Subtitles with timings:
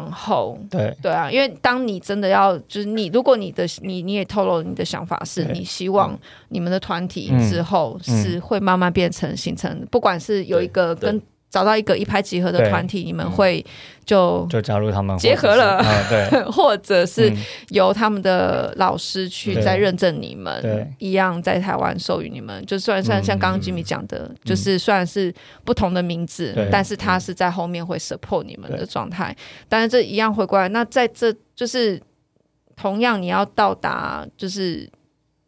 [0.00, 0.96] 往后，对。
[1.02, 11.20] 对啊，因为当你真的要，就是你，如果你的你你也透露你的想法是你希望你们的团体之后是会慢慢变成形成，不管是有一个跟。
[11.50, 13.64] 找到一个一拍即合的团体，你们会
[14.04, 17.30] 就就加入他们结合了，对，或者是
[17.70, 22.64] 由他们的老师去再认证你们，一样在台湾授予你们。
[22.66, 25.34] 就算算像刚刚 Jimmy 讲的，就是虽然是
[25.64, 29.36] 不同的名字，但是他是在后面会 support 你们的状态。
[29.68, 32.00] 但是这一样回过来，那在这就是
[32.76, 34.88] 同样你要到达就是。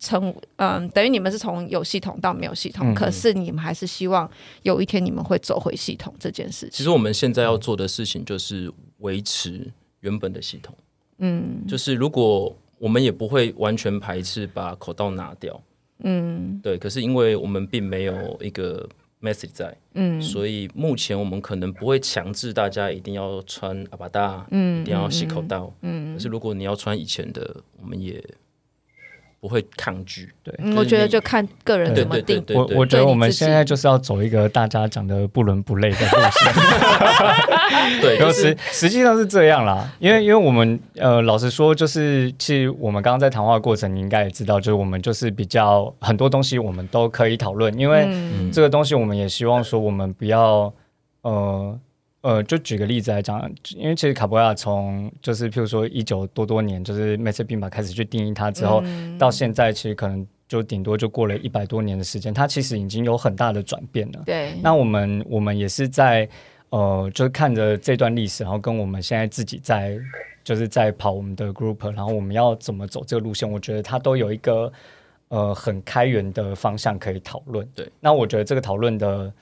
[0.03, 4.29] 成嗯，等于你们是从有系统到没有系统，嗯、可是你们还是希望
[4.65, 6.71] 有一天你们会走回系统这件事情。
[6.73, 9.71] 其实我们现在要做的事情就是维持
[10.01, 10.75] 原本的系统，
[11.19, 15.63] 嗯，就是如果我们也不会完全排斥把口罩拿掉，
[16.01, 16.77] 嗯，对。
[16.77, 18.89] 可是因为我们并没有一个
[19.21, 26.13] message 在，嗯，所以目前我们可能不会强制大家一定要穿阿巴达，嗯，一定要洗口罩，嗯。
[26.15, 28.21] 可是如果你要穿以前的，我们也。
[29.43, 32.41] 不会抗拒，对，我觉得就看个人怎么定。
[32.55, 36.53] 我我觉得我们现在就是要走一个大家讲的不伦不类的路线。
[38.01, 48.07] 对，实实际上是这样啦，因为因为我们呃，老实说，就是其实我们刚刚在谈话的过程，你应该也知道，就是我们就是比较很多东西我们都可以讨论，因为
[48.53, 50.73] 这个东西我们也希望说我们不要
[51.23, 51.77] 呃。
[52.23, 64.23] 呃，就举个例子来讲，因为其实卡布亚从就是譬如说一九多多年，就是梅瑟宾巴开始去定义它之后，嗯、到现在其实可能就顶多就过了一百多年的时间，它其实已经有很大的转变了。
[64.25, 66.29] 对，那我们我们也是在
[66.71, 69.99] 呃，就是看着这段历史，然后跟我们现在自己在
[70.45, 74.73] 就是在跑我们的 group，然后我们要怎么走这个路线，我觉得它都有一个
[75.27, 77.69] 呃很开源的方向可以讨论。
[77.75, 79.33] 对，那我觉得这个讨论的。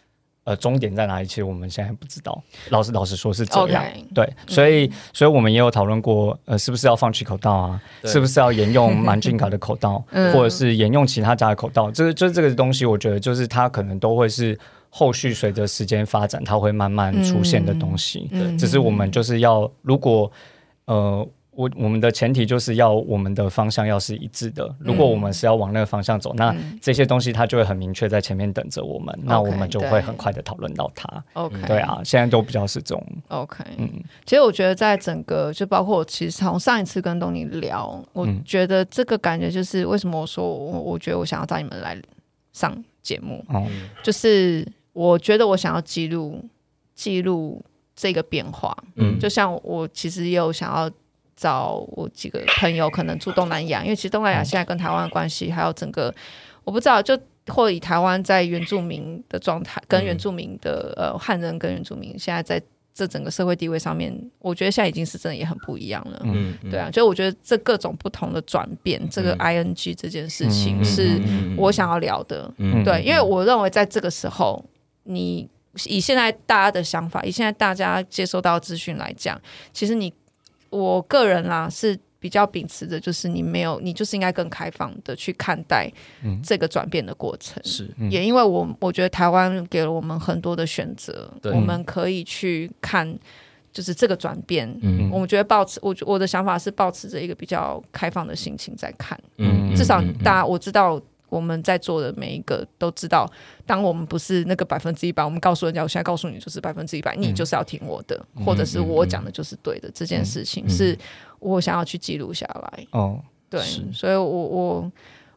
[0.44, 1.26] 呃，终点在哪里？
[1.26, 2.42] 其实我们现在不知道。
[2.70, 3.84] 老实老实说，是这样。
[3.84, 7.82] Okay, 对，所以，嗯、所以我们也有讨论过，呃，是不是要放弃口罩啊？
[8.04, 11.90] 是不是要沿用满进卡的口罩， 嗯、或者是沿用其他家的口罩？
[11.90, 14.58] 这个，就这个东西，我觉得就是它可能都会是
[14.88, 18.28] 后续随着时间发展，它会慢慢出现的东西。
[18.32, 20.30] 嗯、只是我们就是要，如果
[20.86, 21.28] 呃。
[21.60, 24.74] 我我们的前提就是要我们的方向要是一致的。
[24.78, 31.22] 如果我们是要往那个方向走，嗯、那这些东西它就会很明确在前面等着我们，嗯、那我们就会很快的讨论到它。
[31.34, 33.06] OK，对啊，现在都比较是这种。
[33.28, 33.90] OK，嗯，
[34.24, 42.00] 其实我觉得在整个就包括我其实从上一次跟东尼聊，我觉得这个感觉就是为什么我说我我觉得我想要找你们来
[42.54, 43.66] 上节目，嗯、
[44.02, 46.42] 就是我觉得我想要记录
[46.94, 47.62] 记录
[47.94, 48.74] 这个变化。
[48.94, 50.90] 嗯，就像我其实也有想要。
[51.40, 56.14] 找我几个朋友，可能住东南亚，因为其实东南亚现在跟台湾的关系，还有整个
[56.64, 62.62] 我不知道，就或以台湾在原住民的状态，跟原住民的呃汉人跟原住民现在在
[62.92, 66.20] 这整个社会地位上面，我觉得现在已经是真的也很不一样了。
[66.24, 71.18] 嗯，对啊，所以我觉得这各种不同的转变，这个 ing 这件事情是
[71.56, 72.52] 我想要聊的。
[72.58, 74.62] 嗯，对，因为我认为在这个时候，
[75.04, 75.48] 你
[75.86, 79.40] 以现在大家的想法，以现在大家接收到资讯来讲，
[79.72, 80.12] 其实你。
[80.70, 85.90] 我个人啦是比较秉持的，就是你没有，你就是应该更开放的去看待
[86.42, 87.62] 这个转变的过程。
[87.64, 93.18] 是，也因为我我觉得台湾给了我们很多的选择，我们可以去看，
[93.72, 94.68] 就是这个转变。
[94.82, 99.18] 嗯，我们觉得保持我我的想法是保持着一个比较开放的心情在看。
[99.38, 101.00] 嗯，至少大家我知道。
[101.30, 103.26] 我们在座的每一个都知道，
[103.64, 109.88] 当我们不是那个百分之一百，我们告诉人家，我现在告诉你就是百分之一百，你就是要听我的，嗯、或者是我讲的就是对的。
[109.88, 110.98] 嗯、这件事情是
[111.38, 112.86] 我想要去记录下来。
[112.90, 113.60] 哦，对，
[113.92, 114.92] 所以我我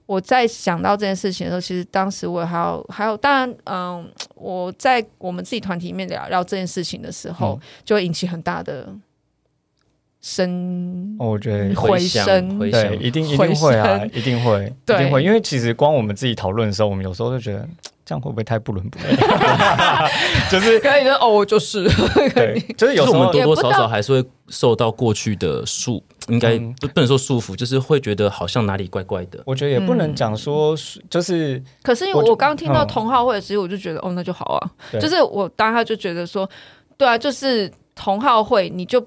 [0.06, 8.94] 我在想到这件事情的时候，其实当时我还有还有，当然，嗯，我在我们自己团体里面聊聊这件事情的时候，嗯、就会引起很大的。
[10.26, 17.68] 声，我觉得回声，对，一定一定会啊，一定会， 一定会，因为其实光我们自己讨论的时候，我们有时候就觉得
[18.06, 19.16] 这样会不会太不伦不类？
[20.50, 21.84] 就是可以的哦，就是，
[22.34, 29.44] 对，就是有时候我们多多少少还是会受到过去的束，应该不不能说束缚，就是会觉得好像哪里怪怪的。
[29.46, 30.74] 我觉得也不能讲说，
[31.10, 34.72] 就是，可是因为我刚听到同号会的时候，我就觉得哦，那就好啊，
[35.02, 36.50] 就是我当下就觉得说，
[36.98, 39.06] 对啊，就是同号会，你就。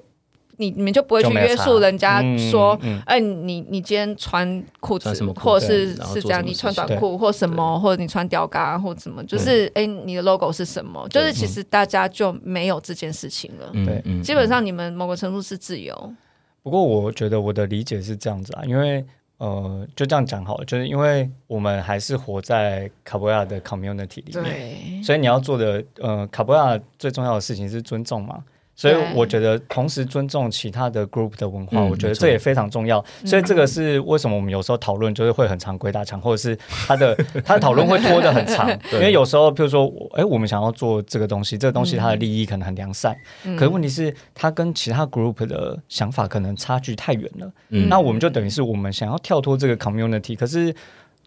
[0.59, 11.07] 你你们就不会去约束人家说，哎，你你今天穿裤子，或者是是这样，你穿短裤或什么，或者你穿吊嘎或什么，就是哎，你的 logo 是什么？
[11.09, 13.71] 就是其实大家就没有这件事情了。
[13.85, 16.15] 对，基本上你们某个程度是自由。
[16.63, 19.05] 不过我觉得我的理解是这样子啊，因为
[19.39, 28.43] 呃，就这样讲好了，就是因为我们还是活在卡布亚的 community 里面，所以你要做的呃，卡布亚最重要的事情是尊重嘛。
[28.77, 33.03] 所以我觉得同时尊重其他的 group 的文化，我觉得这也非常重要。
[33.25, 36.55] 所以这个是为什么我们有时候讨论就是会很长鬼打墙，或者是
[36.87, 43.17] 他的 他的讨论会拖得很长， 因为有时候譬如说，哎，我们想要做这个东西，这个东西它的利益可能很良善，
[43.57, 47.51] 可是问题是它跟其他 group 的想法可能差距太远了。
[47.89, 50.75] 那我们就等于是我们想要跳脱这个 community，可是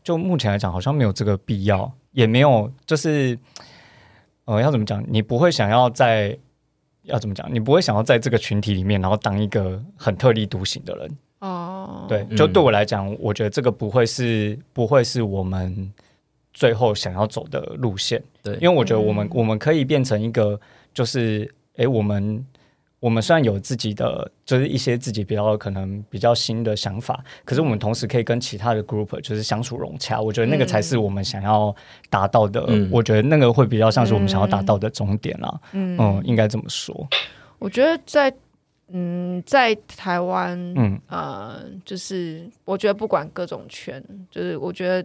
[0.04, 3.36] 就目前来讲好像没有这个必要，也没有就是
[4.46, 6.38] 呃要怎么讲，你不会想要在。
[7.10, 7.48] 要怎么讲？
[7.54, 12.06] 你不会想要在这个群体里面，然后当一个很特立独行的人哦。
[12.08, 15.92] 对，就对我来讲，我觉得这个不会是不会是我们
[16.54, 18.24] 最后想要走的路线。
[18.42, 20.60] 对，因为我觉得我们我们可以变成一个，
[20.94, 22.46] 就是诶，我们。
[23.00, 30.20] 我们虽然有自己的，就是一些自己比较可能比较新的想法，可是我们同时可以跟其他的 group 就是相处融洽。
[30.20, 31.74] 我觉得那个才是我们想要
[32.10, 32.66] 达到的。
[32.68, 35.62] 嗯、我觉得那个会比较像是我们想要达到的终点啦。
[35.72, 37.08] 嗯，嗯，应该这么说。
[37.58, 38.34] 我觉得在
[38.90, 45.02] 嗯，在台湾，嗯呃，就是我觉得不管各种圈，就是我觉得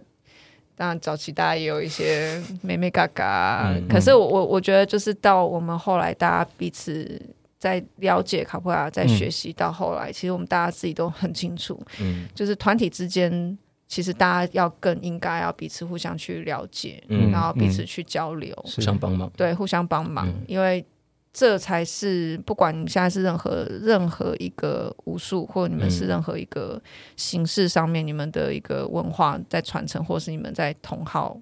[0.75, 7.21] 当然早期大家也有一些妹妹嘎嘎，嗯、可是我我我觉得就是到我们后来大家彼此。
[7.65, 13.57] 在了解卡普拉，在学习到后来，嗯、其实我们大家自己都很清楚，嗯，就是团体之间，
[13.87, 20.85] 其实大家要更应该要彼此互相去了解，嗯，然后彼此去交流，互相帮忙，对，互相帮忙，嗯、因为
[21.33, 26.79] 这才是不管你们现在是任何任何一个武术，或者你们是任何一个
[27.15, 31.35] 形式上面，你们的一个文化在传承，或是你们在同好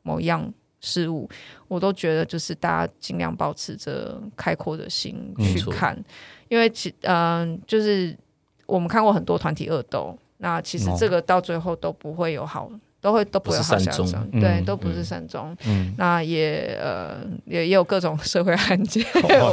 [0.00, 0.50] 某样。
[0.80, 1.28] 事物，
[1.66, 6.04] 我都觉得就是大家尽量保持着开阔的心去看，嗯、
[6.48, 8.16] 因为其嗯、呃，就是
[8.66, 12.70] 我们看过很多团体恶斗，那其实这个到最后都不会有好，
[13.00, 15.56] 都会都不会有好下场，对，嗯、都不是善终。
[15.66, 19.04] 嗯，那也呃也也有各种社会案件，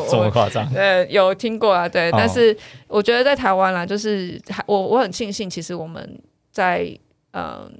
[0.09, 0.71] 这么夸张？
[0.75, 2.55] 呃，有听过啊，对，哦、但是
[2.87, 6.19] 我觉得在台湾啦，就是我我很庆幸，其实我们
[6.51, 6.85] 在
[7.31, 7.43] 嗯。
[7.43, 7.71] 呃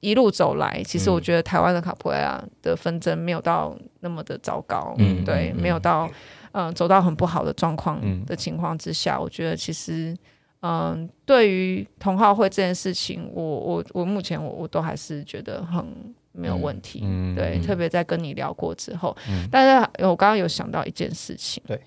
[0.00, 6.06] 一路走来，其实我觉得台湾的卡普埃拉的纷争没有到那么的糟糕，嗯，对，嗯、没有到
[6.52, 10.14] 嗯、呃、走到很不好的状况的情况之下，嗯、我觉得其实
[10.60, 15.84] 嗯、呃、对于同好会这件事情，我我我目前我我都还是觉得很
[16.32, 21.80] 没有问题，嗯、对，嗯、特别在跟你聊过之后，嗯、但是我刚刚有想到一件事情，对，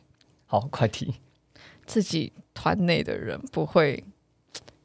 [0.46, 1.14] 好，快提，
[1.86, 4.04] 自己团内的人不会。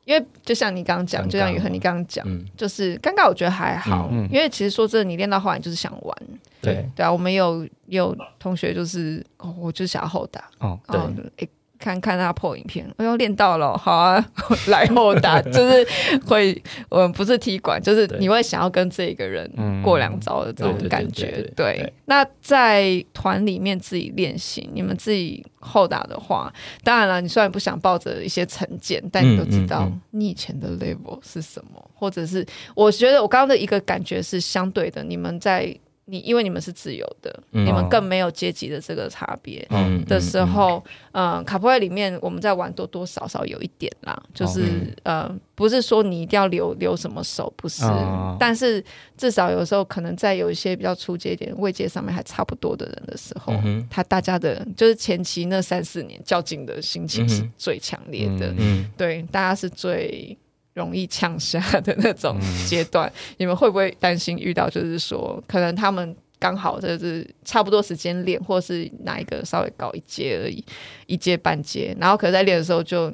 [0.04, 4.08] 因为就像你刚刚讲，就像雨恒你刚刚讲，嗯、就是尴尬，我觉得还好。
[4.30, 6.16] 因为其实说真的，你练到后来就是想玩。
[6.60, 10.44] 对对啊，我们有有同学就是，哦、我就想要后打。
[10.58, 11.48] 哦，对。
[11.92, 14.24] 欸看看他破影片，哎呦练到了，好啊，
[14.68, 15.86] 来后打 就是
[16.26, 19.50] 会，我们不是踢馆，就是你会想要跟这个人
[19.82, 21.42] 过两招的这种感觉。
[21.54, 26.52] 对，那在团里面自己练习，你们自己后打的话，
[26.82, 35.76] 当然了，你虽然不想抱着一些成见，但你都知道你以前的 level 是什么，或者是我觉得我刚刚的一个感觉是相对的，你们在。
[36.06, 39.66] 你因为你们是自由的，嗯、你们更没有阶级的这个差别
[40.06, 48.84] 的时候，嗯，嗯，嗯，卡普埃里面我们在玩多多少少有一点啦，就是、嗯、呃，不是说你一定要留留什么手，不是，嗯、但是
[49.16, 60.36] 至少有时候可能在有一些比较初阶一点位阶上面还差不多的人的时候，嗯、他大家的就是前期那三四年较劲的心情是最强烈的，嗯嗯、对，大家是最。
[60.74, 64.68] 容易呛下的那种阶段，嗯、你们会不会担心遇到？
[64.68, 70.62] 就是说，可能他们刚好就是差不多时间练，或是哪一个稍微高一阶而已，
[71.06, 73.12] 一阶半阶，然后可是在练的时候就，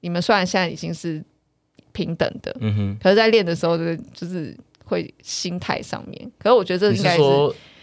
[0.00, 1.24] 你们虽然现在已经是
[1.92, 4.54] 平等的，嗯哼，可是在练的时候就是就是
[4.84, 7.22] 会心态上面，可是我觉得这应该是，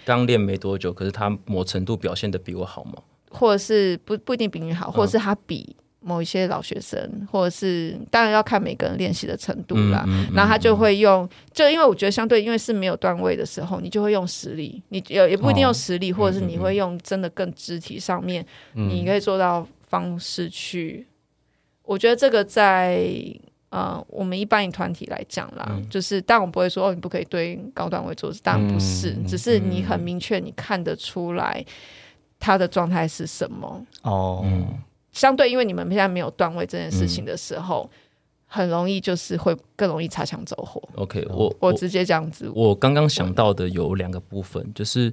[0.05, 2.93] 刚练没多久，可是他某程度表现的比我好吗？
[3.31, 5.75] 或者是不不一定比你好，或者是他比。
[6.07, 10.05] 某一些老学生，或者是当然要看每个人练习的程度啦。
[10.07, 14.81] 嗯嗯嗯、然后他就会用，就因为我觉得相对，因为是没有段位的时候，你就会用实力。
[14.87, 18.45] 你也也不一定用实力，哦、或者是你会用真的更肢体上面，
[18.75, 21.05] 嗯、你可以做到方式去。
[21.05, 21.13] 嗯、
[21.83, 23.05] 我觉得这个在
[23.69, 31.63] 呃，我们一般以团体来讲啦，嗯、就是但我不会说哦，你不可以对高段位做事，当然不是，嗯、只是你很明确，你看得出来
[32.39, 34.45] 他的状态是什么哦。
[35.17, 37.97] 嗯相对，因为你们现在没有段位这件事情的时候，嗯、
[38.45, 40.81] 很容易就是会更容易擦枪走火。
[40.95, 42.49] OK，我我直接这样子。
[42.53, 45.11] 我刚刚想到的有两个部分，就是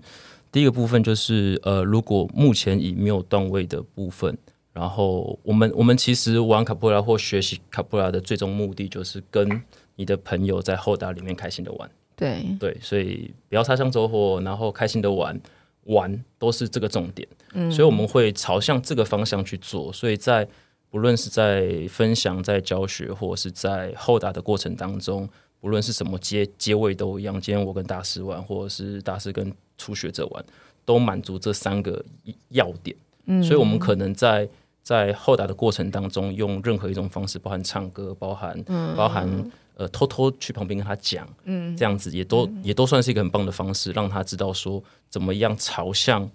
[0.52, 4.36] 第一个部分就是呃，如果目前已没有段位的部分，
[4.72, 9.62] 然后我们我们其实玩卡布拉或学习卡布拉的最终目的就是跟
[9.96, 11.90] 你的朋友在后打里面开心的玩。
[12.16, 15.40] 对对，所以不要擦枪走火，然后开心的玩。
[15.84, 19.92] 玩都是这个重点，嗯，所以我们会朝向这个方向去做。
[19.92, 20.46] 所以在
[20.90, 25.28] 不论是在分享、在教学，或者是在后打的过程当中，
[25.60, 27.40] 不论是什么阶阶位都一样。
[27.40, 30.44] 今天我跟大师玩，或者是大师跟初学者玩，
[30.84, 32.04] 都满足这三个
[32.50, 32.96] 要点。
[33.26, 34.48] 嗯，所以我们可能在
[34.82, 46.30] 在后打的过程当中，用任何一种方式，包含唱歌，包含、嗯、包含呃偷偷去旁边跟他讲，嗯，这样子也都、嗯、也都算是一个很棒的方式，让他知道说怎么样朝向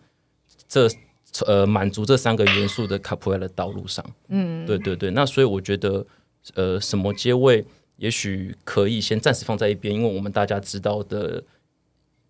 [0.67, 0.89] 这
[1.45, 5.11] 呃满足这三个元素的卡普亚的道路上，嗯，对对对。
[5.11, 6.05] 那所以我觉得
[6.55, 7.65] 呃什么阶位
[7.97, 11.43] 也许可以先暂时放在一边，因为我们大家知道的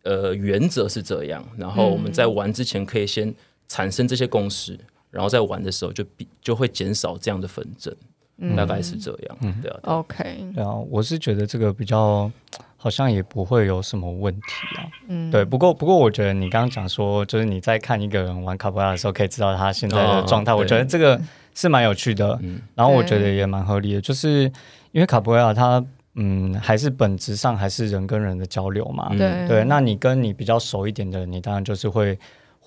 [0.03, 3.33] 呃原则是这样，然后我们在玩之前可以先
[3.67, 4.79] 产生这些共识。
[5.11, 7.91] 然后在玩的时候就比就会减少这样的纷争，
[8.39, 9.37] 嗯、大概是这样。
[9.41, 9.79] 嗯，对啊。
[9.83, 12.31] OK，对啊，我是觉得这个比较
[12.77, 14.41] 好像也不会有什么问题
[14.77, 14.87] 啊。
[15.07, 15.43] 嗯，对。
[15.43, 20.53] 不过不过，我觉得你刚刚讲说，就是你在看一个人玩卡布拉的时候，可以知道他现在的状态。
[20.53, 21.19] 哦、我觉得这个
[21.53, 22.39] 是蛮有趣的。
[22.41, 22.61] 嗯。
[22.75, 24.43] 然后我觉得也蛮合理的，就是
[24.91, 25.83] 因为卡布拉他
[26.15, 29.09] 嗯还是本质上还是人跟人的交流嘛。
[29.17, 29.63] 对、嗯、对。
[29.65, 32.17] 那你跟你比较熟一点的人，你当然就是会。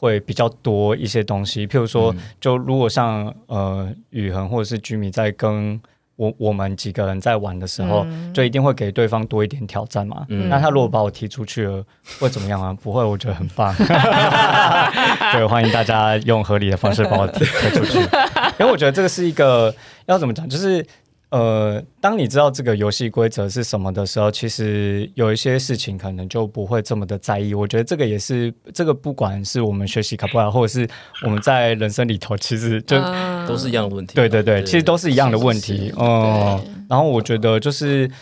[0.02, 5.80] 会比较多一些东西，譬如说，就如果像呃宇恒或者是居米在跟
[6.16, 10.26] 我我们几个人在玩的时候，嗯、就一定会给对方多一点挑战嘛。
[10.28, 11.84] 嗯、那他如果把我踢出去了，
[12.18, 12.76] 会怎么样啊？
[12.82, 13.72] 不会，我觉得很棒。
[15.32, 18.00] 对，欢迎大家用合理的方式把我踢出去，
[18.58, 19.72] 因为我觉得这个是一个
[20.06, 20.84] 要怎么讲，就是。
[21.32, 27.54] 呃，当你知道这个游戏规则是什么的时候，其实有一些事情可能就不会这么的在意。
[27.54, 30.86] 我觉得这个也是，这个不管是我们学习卡布拉，或者是
[31.24, 34.14] 我们在人生里头，其实就、嗯、都是一样的问题。
[34.14, 35.90] 对对对，其实都是一样的问题。
[35.96, 38.06] 哦，然后我觉得就是。
[38.06, 38.12] 嗯，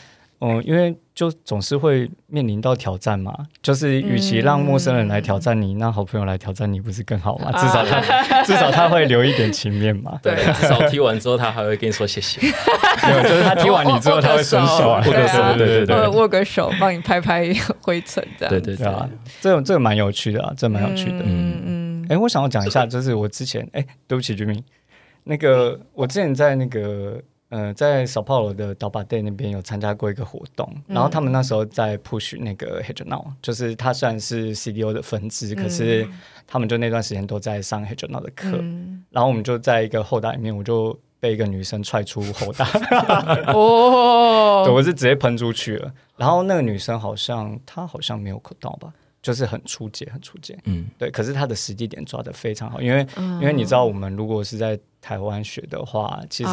[0.64, 7.52] 因为就总是会面临到挑战嘛，就是与其让陌生人来挑战你，让好朋友来挑战你，不是更好吗？
[7.52, 8.00] 至少他
[8.42, 10.18] 至少他会留一点情面嘛。
[10.22, 12.40] 对，至少踢完之后他还会跟你说谢谢。
[12.40, 18.50] 对，就是他踢完你之后他会伸手，握个手，对对对，握个手，帮你拍拍灰尘，这样。
[18.50, 19.06] 对对对啊，
[19.42, 21.18] 这种这个蛮有趣的啊，这蛮有趣的。
[21.22, 22.06] 嗯嗯。
[22.08, 24.64] 哎，我想要讲一下，就是我之前哎，对不起，居民，
[25.24, 27.20] 那个我之前在那个。
[27.50, 36.08] 呃，在 Sao Paulo 的 Taubaté Day 那边有参加过一个活动，嗯、然后他们那时候在 push 那个 Regional，就是它算是 CDO 的分支，嗯、可是
[36.46, 42.66] 他们就那段时间都在上 Regional 的课，嗯、然后我们就在一个后台里面，我就被一个女生踹出后打，
[43.52, 48.92] 哦，对，我是直接喷出去了，然后那个女生好像她好像没有扣到吧。
[49.22, 51.10] 就是很初阶，很初阶，嗯，对。
[51.10, 56.50] 可是他的实际点抓的非常好，因为、嗯、因为你知道，我们如果是在台湾学的话，其实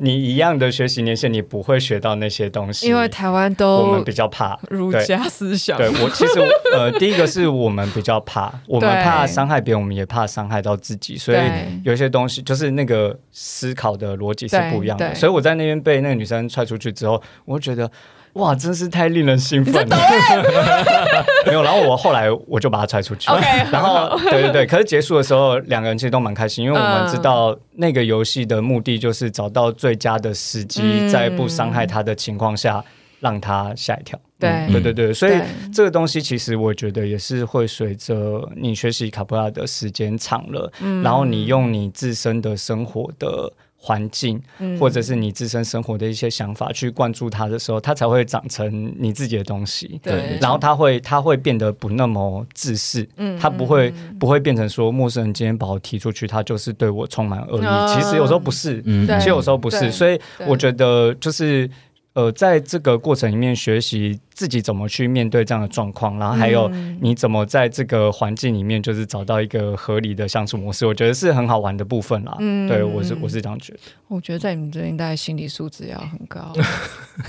[0.00, 5.78] 你一样的学习年限，你不会学到那些东西，因为台湾都我们比较怕儒家思想。
[5.78, 6.40] 对，对我其实
[6.74, 11.38] 呃，第一个是我们比较怕，我们怕伤害别人，我们也怕伤害到自己，所以
[11.82, 15.14] 有些东西就是那个思考的逻辑是不一样的。
[15.14, 17.90] 所以我在那边被那个女生踹出去之后，我觉得。
[18.34, 19.96] 哇，真是太令人兴奋了！
[21.44, 23.28] 没有，然后我后来我就把他踹出去。
[23.28, 32.82] Okay, 然后，对对对，可是结束的时候，两个人其实都蛮开心，因为我们知道那个游戏的目的就是找到最佳的时机，在不伤害他的情况下，
[33.20, 34.18] 让他吓一跳。
[34.38, 35.34] 对、嗯、对对对，所以
[35.72, 43.52] 这个东西其实我觉得也是会随着你学习卡普拉的时间长了，嗯、然后你用你自身的生活的。
[43.84, 44.40] 环境，
[44.78, 49.98] 或者是你自身生活的一些想法去灌注它的时候，它才会长成你自己的东西。
[50.00, 53.04] 对，然后它会，它会变得不那么自私。
[53.16, 57.94] 嗯，它不会，不会变成说陌生人今天把我踢出去，他就是对我充满恶意。
[57.94, 59.90] 其实有时候不是，嗯，其实有时候不是。
[59.90, 61.68] 所以我觉得就是。
[62.14, 66.68] 呃，在这个过程里面学习自己怎么去面对这样的状况，然后还有
[67.00, 72.36] 你怎么在这个环境里面就是找到一个合理的相处模式，我觉得是很好玩的部分啦。
[72.38, 73.78] 嗯，对我是我是这样觉得。
[74.08, 76.52] 我觉得在你们这边，大概心理素质要很高，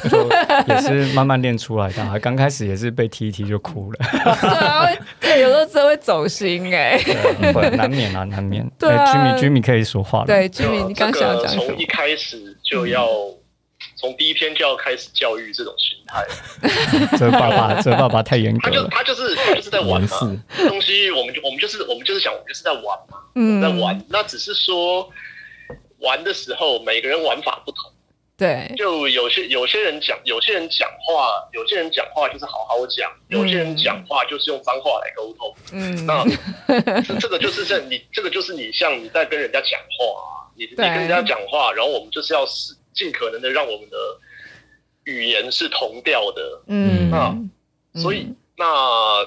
[0.68, 2.20] 也是慢慢练出来的。
[2.20, 4.00] 刚开始也是被踢一踢就哭了，
[4.42, 4.86] 对啊，
[5.22, 7.00] 对，有时候真会走心哎，
[7.78, 8.70] 难免啊，难免。
[8.78, 10.26] 对，Jimmy，Jimmy 可以说话了。
[10.26, 11.68] 对，Jimmy，你刚想要讲什么？
[11.68, 13.08] 从一开始就要。
[14.04, 16.28] 从第一天就要开始教育这种心态，
[17.18, 18.90] 这爸爸， 这爸爸太严格了。
[18.92, 23.98] 他就他就是他就是在玩嘛，东西我们就我们就是我们就是想我们就是在玩嘛，嗯，在玩。
[24.10, 25.10] 那只是说
[26.00, 27.90] 玩的时候，每个人玩法不同。
[28.36, 35.56] 对，就有些有些人讲，有些人讲话，有些人讲话就是好好讲，有些人讲话就是用脏话来沟通。
[35.72, 36.26] 嗯，那
[37.22, 42.76] 这个就是在你这个就是你像你在跟人家讲话，你你跟人家讲话，然后我们就是要死。
[42.94, 43.98] 尽可能的让我们的
[45.06, 49.26] 语言是同调的，嗯，那所以那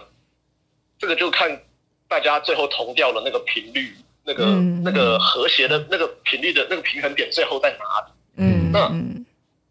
[0.98, 1.62] 这个就看
[2.08, 3.94] 大家最后同调的那个频率，
[4.24, 8.12] 那个、嗯、那个和谐的那个频率的那个平衡点最后在哪里？
[8.36, 8.90] 嗯，那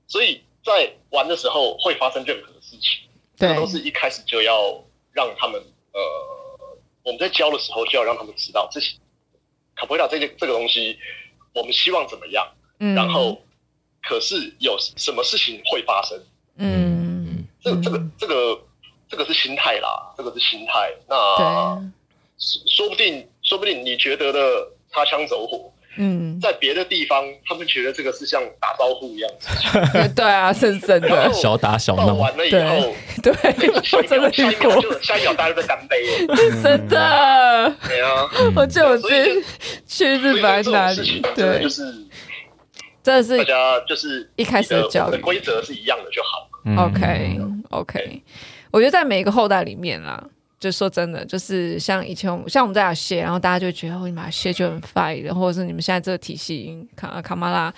[0.08, 5.60] 所以在玩的时候会发生任何事情，这个都是一开始就要让他们
[5.94, 6.02] 呃，
[7.04, 8.98] 我们在教的时候就要让他们知道这些
[9.76, 10.98] 卡布维拉这些这个东西，
[11.54, 12.48] 我们希望怎么样？
[12.80, 13.42] 嗯，然后
[14.08, 16.18] 可是有什么事情会发生？
[16.58, 18.62] 嗯，这个、这个这个
[19.10, 20.92] 这个是心态啦，这个是心态。
[21.10, 21.16] 那
[22.38, 25.72] 说不定说不定你觉得的擦枪走火。
[25.98, 29.32] 嗯，在别的地方，他们觉得这个是像打招呼一样。
[30.14, 31.32] 对啊，是真的。
[31.32, 32.94] 小打小闹完了以后，
[33.24, 33.32] 对，
[33.94, 34.70] 我真的遇过。
[35.02, 35.96] 下一秒大家都在干杯，
[36.62, 37.74] 真的。
[37.88, 39.46] 对啊，我记得我去
[39.88, 41.84] 去日本哪里，对，就是
[43.06, 46.50] 真的是大家就是一开始的教育规则是一样的就好。
[46.88, 48.24] OK，OK，
[48.72, 50.22] 我觉得在每一个后代里面啦。
[50.58, 57.72] 就说真的，就是像以前我们像我们在打谢，然后大家就觉得哦，你们谢就很 fine，或者是你们现在这个体系卡卡马拉，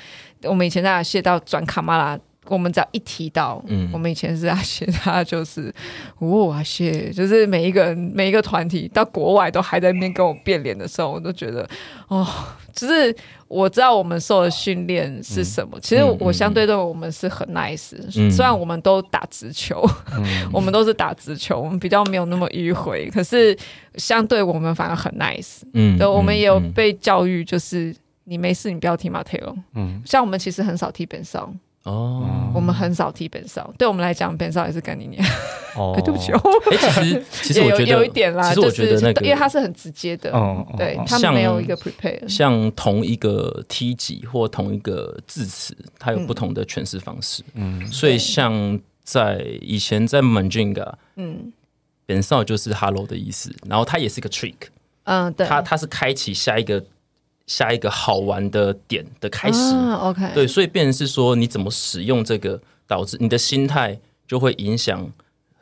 [0.44, 2.18] 我们以前在打谢到转卡马拉，
[2.50, 5.74] 我们只要一提到，嗯，我们以前是阿谢，他就是
[6.20, 11.68] 哦阿谢，就是每一个人每一个团体到国外都还在那边跟我变脸的时候，我都觉得
[12.08, 12.28] 哦，
[12.74, 13.16] 就是。
[13.50, 15.80] 我知道我们受的训练是什么。
[15.80, 17.96] 其实我相对的，我们是很 nice。
[18.30, 19.82] 虽然我们都打直球，
[20.52, 23.10] 我们都是打直球，我们比较没有那么迂回。
[23.10, 23.58] 可是
[23.96, 25.62] 相对我们反而很 nice。
[25.74, 29.64] 嗯，我们也有被教育，就是你没事你不要踢马特龙。
[29.76, 31.50] 嗯，像我们其实很少踢本少。
[31.88, 35.26] 哦，我们很少提本少，对我们来讲，本少也是干你娘。
[35.76, 36.42] 哦， 对不起哦。
[36.70, 40.32] 哎，其实其实我觉得有一点啦，其实我觉得那个，因为它是很直接的，
[40.78, 42.28] 对，他们没有一个 prepare。
[42.28, 47.42] 像同一个梯级或同一个字词，它有不同的诠释方式。
[47.54, 51.54] 嗯，所以像在以前在 Mandinga，嗯，
[52.06, 54.56] 本少就是 hello 的意思，然后它也是一个 trick。
[55.06, 56.84] 嗯，对，它它是开启下一个。
[57.48, 65.10] 下一个好玩的点的开始，啊，OK，对，所以变成是说你怎么使用这个，导致你的心态就会影响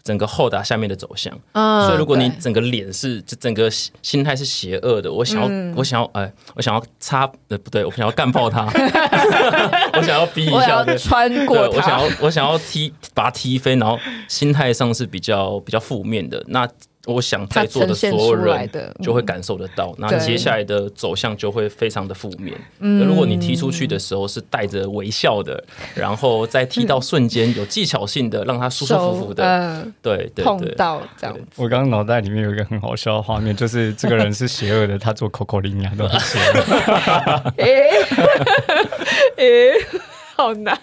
[0.03, 1.31] 整个后打下面的走向。
[1.51, 8.65] 嗯，所以如果你整个脸是，就整个心态是邪恶的，我想要，嗯、我想要，哎，我想要插，呃，不对，我想要干爆他，
[9.93, 16.43] 我想要逼一下，穿过我想要，我想要踢，把他踢飞，然后心态上是比较比较负面的。
[16.47, 16.67] 那。
[17.05, 18.69] 我想在座的所有人
[19.01, 22.57] 就会感受得到，那接下来的走向就会非常的负面。
[22.79, 25.63] 嗯，如果你踢出去的时候是带着微笑的，
[25.93, 31.37] 然后在踢到瞬间有技巧性的，让他舒舒服服的，对对碰到这样。
[31.55, 37.53] 我刚刚脑袋里面有一个很好笑的画面，就是这个人是邪恶的，他做口口令啊都是邪恶。
[40.35, 40.77] 好难。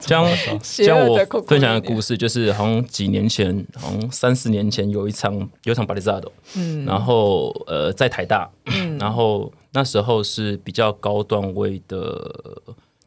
[0.00, 0.26] 将
[0.60, 12.62] 将我分享的故事，就是好像几年前，好像三四年前有一场有一场巴里萨斗，嗯，然后呃在台大，嗯，然后那时候是比较高段位的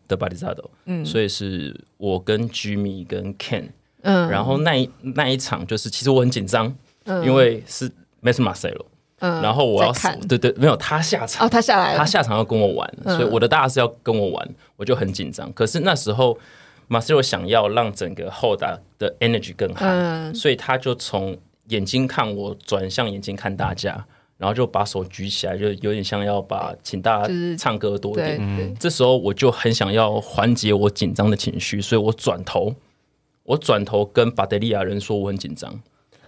[0.08, 3.70] 的巴里萨斗，嗯，所以是我跟 Jimmy 跟 Ken，
[4.02, 7.90] 嗯，然后那一那一场就是其实我很紧张，嗯，因为是
[8.24, 8.86] Messi Marcelo。
[9.20, 15.52] 嗯，然后我要死，对对，没有他下场哦，他下来了，他下场要跟我玩，嗯、所以我的大是要跟我玩，我就很紧张。
[15.54, 16.38] 可是那时候
[16.88, 21.36] ，Marcelo 想要让整个后打的 energy 更好，嗯、所以他就从
[21.70, 24.06] 眼睛看我转向眼睛看大家，
[24.38, 28.38] 然后就把手举起来，就有点像要把请大家唱歌多一点。
[28.38, 32.76] 就是、这时候我就很想要缓解我紧张的情绪，所以我转头，
[33.44, 35.74] 我转头跟巴德利亚人说我很紧张。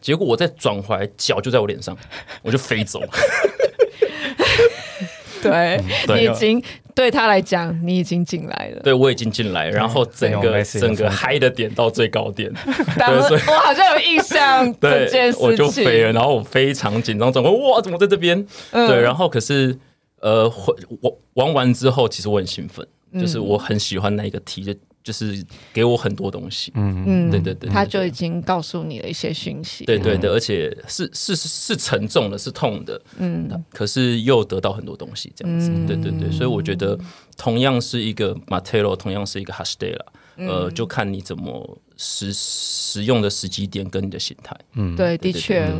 [0.01, 1.97] 结果我再转回来，脚就在我脸上，
[2.41, 3.09] 我就飞走了。
[5.41, 6.61] 对，你已经
[6.93, 8.81] 对他来讲，你已经进来了。
[8.83, 12.51] 对，我已经进来，然后整个整个嗨的点到最高点。
[12.97, 13.07] 对，
[13.47, 15.47] 我好像有印象这件事情。
[15.47, 17.81] 我就飞了，然后我非常紧张，怎么哇？
[17.81, 18.45] 怎么在这边？
[18.71, 19.79] 对，然后可是
[20.19, 20.43] 呃，
[21.01, 22.85] 我玩完之后，其实我很兴奋，
[23.17, 24.75] 就是我很喜欢那一个题就。
[25.01, 36.99] 就是给我很多东西，嗯嗯，对对对，他就已经告诉你了一些讯息，对对对，而且是是是沉重的，是痛的，嗯，可是又得到很多东西，这样子，对对对，所以我觉得
[37.37, 39.97] 同样是一个 Martello，同样是一个 Hashtag，
[40.35, 45.71] 呃，就看你怎么使使用的时机点跟你的心态，嗯，对，的确，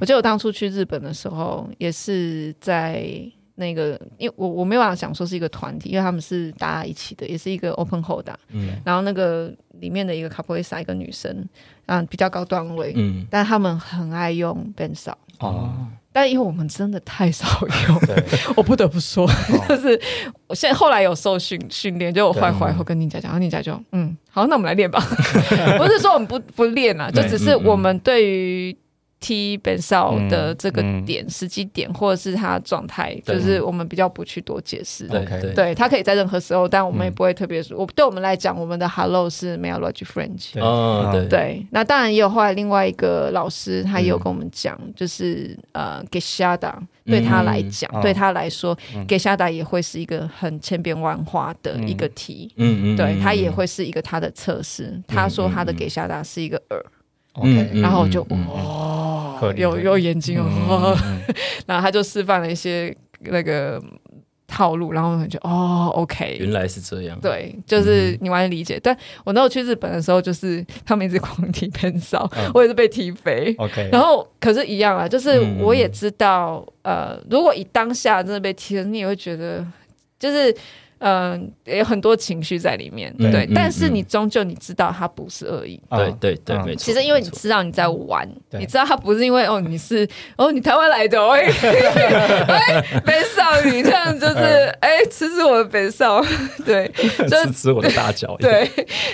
[0.00, 3.30] 我记得我当初去日本的时候，也是在。
[3.56, 11.46] 那个，因为我我没有办法想说是一个团体，因为他们是大家一起的，也是一个 open hold 嗯，然后那个里面的一个卡波维萨一个女生，
[11.86, 14.96] 啊，比较高段位，嗯，但他们很爱用 bend
[15.38, 15.72] 哦，
[16.12, 17.46] 但因为我们真的太少
[17.88, 18.24] 用， 对。
[18.56, 19.32] 我不得不说，哦、
[19.68, 20.00] 就是
[20.46, 24.98] 我现在后来有受训训练，就我坏坏会跟你讲讲，然后你讲就嗯，好，那我们来练吧，
[25.78, 28.76] 不是说我们不不练啊，就只是我们对于。
[29.24, 35.08] 踢 Bensound 的这个点、时机点，或者是他状态，就是我们比较不去多解释。
[35.08, 37.78] 对对，他可以在任何时候，但我们也不会特别说。
[37.78, 40.60] 我对我们来讲，我们的 Hello 是 Melody French。
[40.60, 41.66] 哦，对对。
[41.70, 46.74] 那当然也有后来另外一个老师，他也有跟我们讲，就是呃，Geishada
[47.06, 48.76] 对他来讲，对他来说
[49.08, 52.52] ，Geishada 也会是一个很千变万化的一个题。
[52.56, 52.96] 嗯嗯。
[52.96, 55.02] 对他也会是一个他的测试。
[55.08, 56.84] 他说他的 Geishada 是一个耳。
[57.34, 60.96] OK，然后我就哦，有有眼睛哦，
[61.66, 63.82] 然后他就示范了一些那个
[64.46, 68.78] 套路，然后我就哦，OK，原来是这样，对，就是你完全理解。
[68.80, 73.52] 但我那时候去日本的时候，就是他们一直 狂踢偏少，我也是被踢飞。
[73.58, 79.66] OK，然后可是，一样啊，就是我也知道，呃，如果以当下真的被踢了，你也会觉得
[80.18, 80.54] 就是。
[81.06, 86.76] 嗯，也有很多情绪在里面，对，但是你终究你知道他不是恶意，对对对，没错。
[86.76, 91.42] 其实因为你知道你在玩，你知道他不是因为哦你是哦你台湾来的，哎
[92.48, 94.34] 哎北少女这样就是
[94.80, 96.24] 哎吃吃我的北少，
[96.64, 96.90] 对，
[97.28, 98.66] 就是吃我的大脚，对，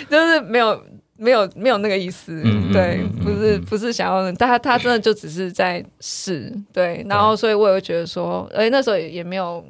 [0.08, 0.80] 就是没有
[1.16, 2.40] 没有没有那个意思，
[2.72, 9.64] 对，不是不是想要，但他他真的就只是在试，对，然后所以我也会觉得说，哎那时候也也没有。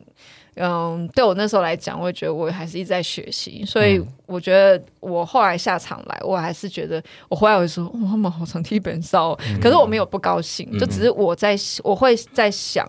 [0.55, 12.89] 嗯，对我那时候来讲，我也觉得我还是一直在学习，所以我觉得我后来下场来，我还是觉得我回来会说，哇，他们好常踢本少，可是我没有不高兴，嗯、就只是我在我会在想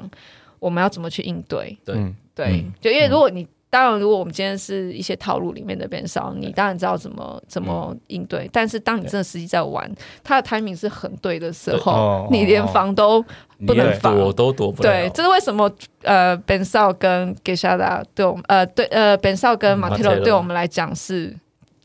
[0.60, 2.14] 我们要怎么去应对，对。
[2.34, 3.48] 对，就因为如果你。
[3.72, 8.48] 当然，如果我们今天是一些套路里面的变少，你当然知道怎么怎么应对。
[8.52, 9.90] 但是当你真的实际在玩，
[10.24, 13.24] 他的 timing 是很对的时候，你连防都
[13.66, 14.90] 不能防，躲都躲不了。
[14.90, 15.72] 对，这是为什么？
[16.04, 21.34] 呃，本少跟 Geishada 对我们，呃，对，呃，本少跟 Martello 对我们来讲是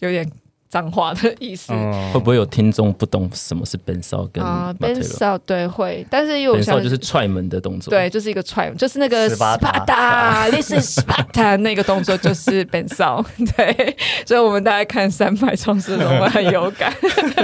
[0.00, 0.28] 有点。
[0.76, 1.72] 脏话的意思，
[2.12, 13.24] 会不会有听众不懂什么是 Bensound 跟啊 Bensound 对会，但是又 Bensound 就是踹门的动作，对，就是一个踹门，就是那个 Sparta，This is Sparta 那个动作就是 Bensound
[13.56, 16.92] 对，所以我们大家看三排创世龙，我们很有感。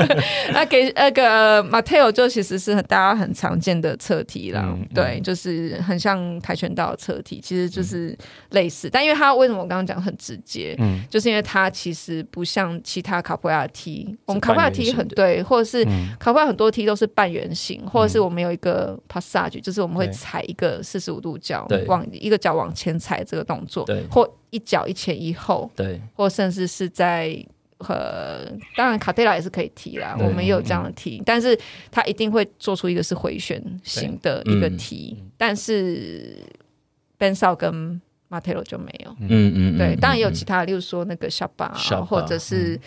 [0.52, 8.14] 那给那个 Martello 就其实是大家很常见的侧踢啦，对，就是很像跆拳道的侧踢，其实就是
[8.50, 13.21] 类似，但因为他为什么我刚刚讲很直接，嗯，就是因为他其实不像其他。
[13.22, 15.84] 卡普亚踢，我们卡普亚踢很对，或者是
[16.18, 24.04] 卡普亚很多踢都是半圆形，嗯、或者是我们有一个 passage，就是我们会踩一个四十五度角，往一个脚往前踩这个动作，对。
[24.10, 27.34] 或一脚一前一后，对，或甚至是在
[27.78, 28.44] 呃，
[28.76, 31.58] 当然卡特拉也是可以踢啦，我们也有这样的踢，嗯、但是
[31.90, 36.36] 他一定会做出一个是回旋型的一个踢，嗯、但是
[37.18, 41.68] Bensound 跟 Martello 就没有，嗯嗯，对，当然也有其他的，例如说那个小巴，
[42.06, 42.78] 或者是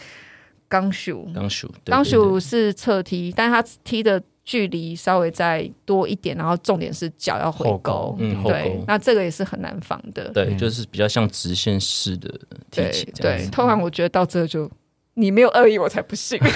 [0.68, 12.30] 刚树，刚树，刚树是侧踢，但他踢的距离稍微再多一点，然后重点是脚要回勾，嗯，对，那这个也是很难防的，对，就是比较像直线式的
[12.70, 14.70] 踢起，对，通常我觉得到这就
[15.16, 16.40] 你没有恶意，我才不信。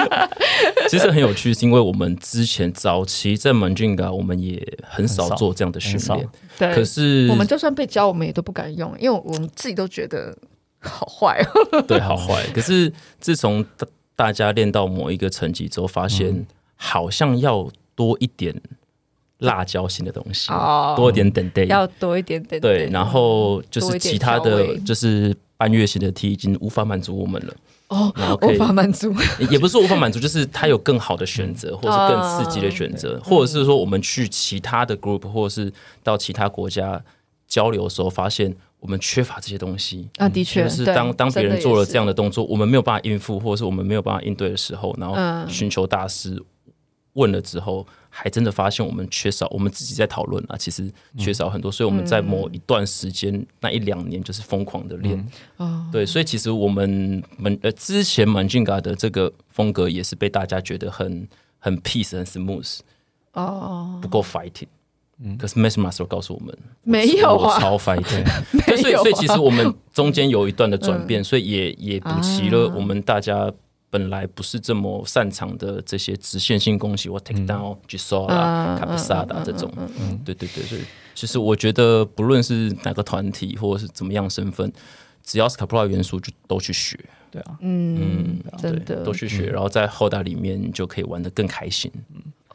[0.88, 6.28] 其实很有趣，是因为我们之前早期在 Mandinga，我们也很少做这样的训练。
[6.58, 10.36] 对，可是我们就算被教，我们也都不敢用，因为我们自己都觉得
[10.80, 11.82] 好坏哦。
[11.86, 12.44] 对，好坏。
[12.54, 13.64] 可是自从
[14.16, 18.60] 大家练到某一个层级之后，发现好像要多一点
[19.38, 20.50] 辣椒型的东西，
[20.96, 22.60] 多一点等待，要多一点等待。
[22.60, 27.54] 对，然后就是其他的就是半月形的 T 已经无法满足我们了。
[27.88, 28.12] 哦，
[28.42, 29.12] 无法满足，
[29.50, 35.72] 也不是说无法满足，就是他有更好的选择，或者是更刺激的选择，哦、或者是说我们去其他的 group，或者是
[36.04, 37.02] 到其他国家
[37.48, 40.08] 交流的时候，发现我们缺乏这些东西。
[40.16, 45.16] 啊，的确，就是当对当别人做了这样的动作，我们没有办法应付，或者是我们没有办法应对的时候，然后
[45.48, 46.42] 寻求大师
[47.12, 47.86] 问了之后。
[48.12, 55.24] 还真的发现我们缺少，我们自己在讨论啊，其实缺少很多，所以我们在某一段时间、嗯、那一两年就是疯狂的练，
[55.58, 61.28] 嗯、对，所以其实我们们呃之前 Mandinga 的这个风格也是被大家觉得很
[61.60, 62.80] 很 peace 很 smooth
[63.34, 64.66] 哦，不够 fighting，
[65.22, 68.26] 嗯，可是 Mesmer Master 告诉我们没有啊，超 fighting，
[68.80, 73.52] 所以所以其实我们中间有一段的转变，嗯、所以也也补齐了我们大家。
[73.92, 79.68] 本来不是这么擅长的这些直线性攻击，我 take down、Gisela 啦、卡布萨达这种，
[80.24, 84.72] 对对对，所以其实我觉得不论是哪个团体或者是怎么样身份，
[85.24, 86.96] 只要是卡普拉元素就都去学，
[87.32, 89.02] 对啊，嗯，真的。
[89.02, 91.90] 都去学，然后在后台里面就可以玩的更开心，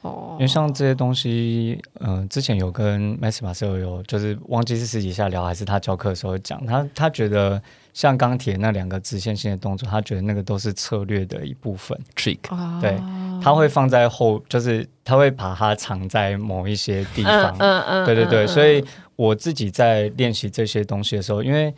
[0.05, 7.61] 哦，因为像这些东西，嗯，之前有跟 Mesmer Marcel 有，就是忘记是私底下聊还是他教课的时候讲，他他觉得。
[7.95, 12.39] 像钢铁那两个直线性的动作，他觉得那个都是策略的一部分 trick，
[12.81, 13.01] 对，
[13.41, 17.55] 他会放在后，就是他会把它藏在某一些地方。
[17.57, 18.83] 嗯嗯，对对对，所以
[19.15, 21.73] 我自己在练习这些东西的时候，因为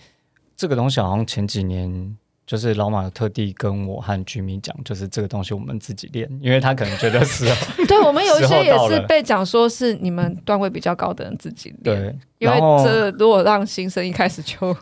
[0.56, 2.18] 这个东西好像前几年。
[2.48, 7.46] 就是老马特地跟我和居民讲，就是这个东西我们自己练，因为他可能觉得是。
[7.86, 14.76] 对，我们有一些也是被讲说是你们段位比较高的人自己练，对，因为这如果让新生一开始就。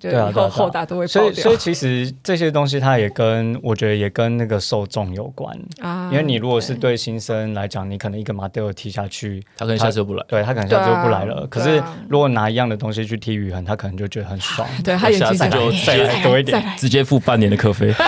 [0.00, 6.08] 对啊，后后打都会所以所以其实这些东西它也跟我觉得也跟那个受众有关啊。
[6.10, 11.46] 因为你如果是对新生来讲，你可能一个马德尔踢下去，他可能下次就不来，对他可能下次就不来了。
[11.48, 14.66] 可是如果拿一样的东西去踢雨恒，他可能就觉得很爽。
[14.82, 17.94] 对他下次就再来多一点，直接付半年的课费。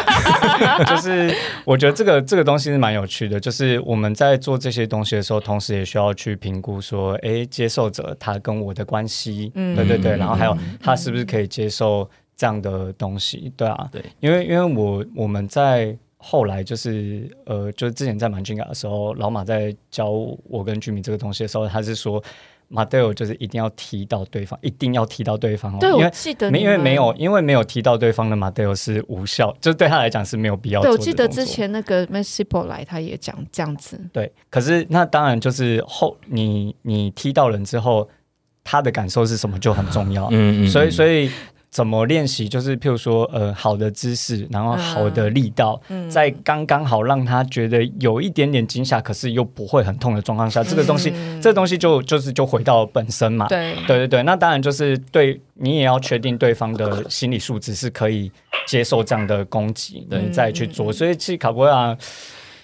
[0.86, 12.08] 就是我觉得这个这个东西是蛮有趣的，就是我们在做这些东西的时候，同时也需要去评估说，哎，接受者他跟我的关系，对对对，然后还有他是不是可以接受。
[12.34, 20.08] 这样的东西，对啊，对，因为因为我我们在后来就是呃，就是之前在满金嘎的时候，老马在教
[20.48, 22.20] 我跟居民这个东西的时候，他是说
[22.72, 30.96] 马德尔就是一定要踢到对方，一定要踢到对方哦，对，因为我记得，因为没有因为没有踢到对方的马德尔是无效，就是对他来讲是没有必要做的。
[30.96, 34.00] 对，我记得之前那个 Messipo 来，他也讲这样子。
[34.12, 38.08] 对，可是那当然就是后你你踢到人之后，
[38.64, 40.28] 他的感受是什么就很重要。
[40.30, 41.30] 嗯嗯，所以所以。
[41.72, 42.46] 怎么练习？
[42.46, 53.48] 就是譬如说，呃，好的姿势，然后好的力道，嗯、在刚刚好让他觉得有一点点惊吓，可是又不会很痛的状况下，嗯、这个东西，这个东西就就是就回到本身嘛。
[53.48, 58.30] 对对对对，那当然就是对你也要确定对方的心理素质是可以
[58.66, 60.90] 接受这样的攻击，你再去做。
[60.90, 61.96] 嗯、所以其实卡波亚。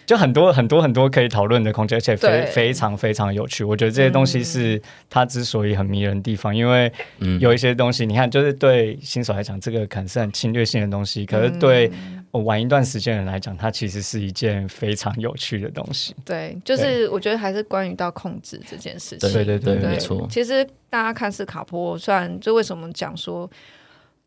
[0.09, 3.63] 就很多很多很多可以讨论的空间，而且非非常非常有趣。
[3.63, 6.91] 我觉得这些东西是它之所以很迷人的地方，因为
[7.39, 11.93] 有一些东西，你看，就是对新手来讲，这个可能是很侵略性的东西，可是对
[12.31, 16.17] 玩一段时间的人来讲，它其实是一件非常有趣的东西。
[16.25, 19.31] 对，就是我觉得还是关于到控制这件事情。
[19.31, 20.27] 对对对，没错。
[20.31, 23.51] 其实大家看似卡波，虽然就为什么讲说。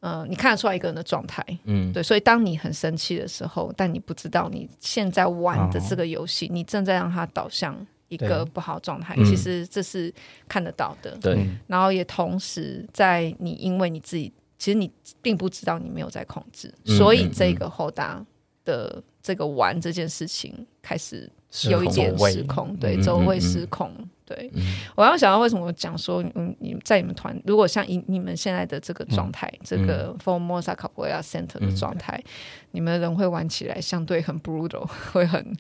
[0.02, 7.76] 嗯、呃，你看得出来一个人的状态，嗯，对，所以当你很生气的时候，但你不知道你现在玩的这个游戏，哦、你正在让它导向
[8.10, 10.14] 一个不好状态，其实这是
[10.48, 11.48] 看得到的，对。
[11.68, 18.24] 然后也同时在你因为你自己，其实你并不知道你没有在控制，嗯、所以这个后打
[18.66, 21.30] 的这个玩这件事情开始
[21.70, 23.92] 有一点失控，对，周会失控。
[24.26, 24.62] 对，嗯、
[24.96, 32.32] 我刚想到为什么我讲说，嗯，你在你们团，如果像以你们现在的这个状态，嗯、这个 Formosa Capoeira Center 的状态，嗯、
[32.72, 35.54] 你们人会玩起来相对很 brutal， 会很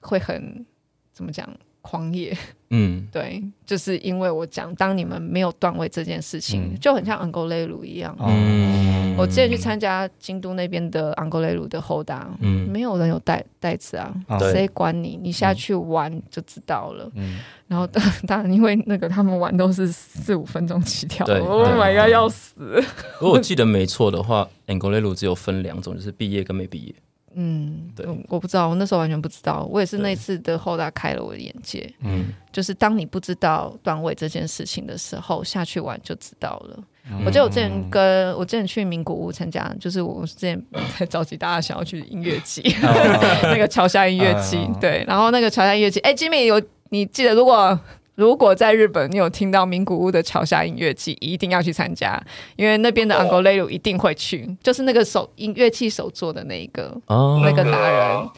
[0.00, 0.66] 会很
[1.12, 1.48] 怎么讲？
[1.82, 2.36] 狂野，
[2.70, 8.14] 嗯， 对，就是因为我讲，当你们没有段位这件事情，嗯、就很像昂格雷鲁一样。
[8.20, 14.14] 嗯，我之前去参加京都那边的昂格雷鲁的后打，嗯，没有人有带带子啊，
[14.52, 15.18] 谁、哦、管你？
[15.20, 17.10] 你下去玩就知道了。
[17.14, 17.86] 嗯，然后
[18.26, 22.82] 当然因为那个他们玩都是四五分钟起跳，对，Oh my god，要死！
[23.20, 26.94] 如果我记得没错的话，昂格雷鲁只有分两种，就是毕业跟没毕业。
[27.34, 29.66] 嗯，对，我不知道，我那时候完全不知道。
[29.70, 31.88] 我也是那次的后大开了我的眼界。
[32.00, 36.78] 嗯，就是当你不知道段位这件事情的时候，下去玩就知道了。
[37.10, 40.60] 嗯、我记得我之前跟我之前去名古屋参加，就是我之前
[40.98, 42.62] 在召集大家想要去音乐季，
[43.42, 44.68] 那个桥下音乐季。
[44.80, 47.78] 对，然后那个桥下音乐季，哎，Jimmy 有你记得如果。
[48.16, 52.22] 如果在日本，你有听到名古屋的桥下音乐季，一定要去参加，
[52.56, 58.28] 因为那边的 Ango Lelu 一定会去，哦、就是那个手音乐器手做的那一个，哦、那个达人，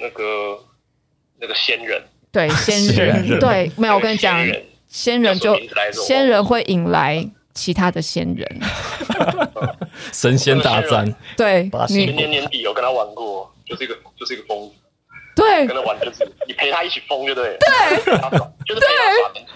[0.00, 0.58] 那个
[1.40, 3.38] 那个仙人，对仙人，仙人。
[3.38, 4.44] 对，没有我跟你讲，
[4.88, 5.56] 仙人就
[5.92, 8.60] 仙人会引来其他的仙人，
[10.12, 14.74] 神仙大战，对，你年年年底有跟他玩过，就是一个就是一个疯子。
[15.42, 17.56] 对，跟他玩就是你陪他一起疯，就对。
[17.58, 17.96] 对，
[18.66, 18.88] 就是对。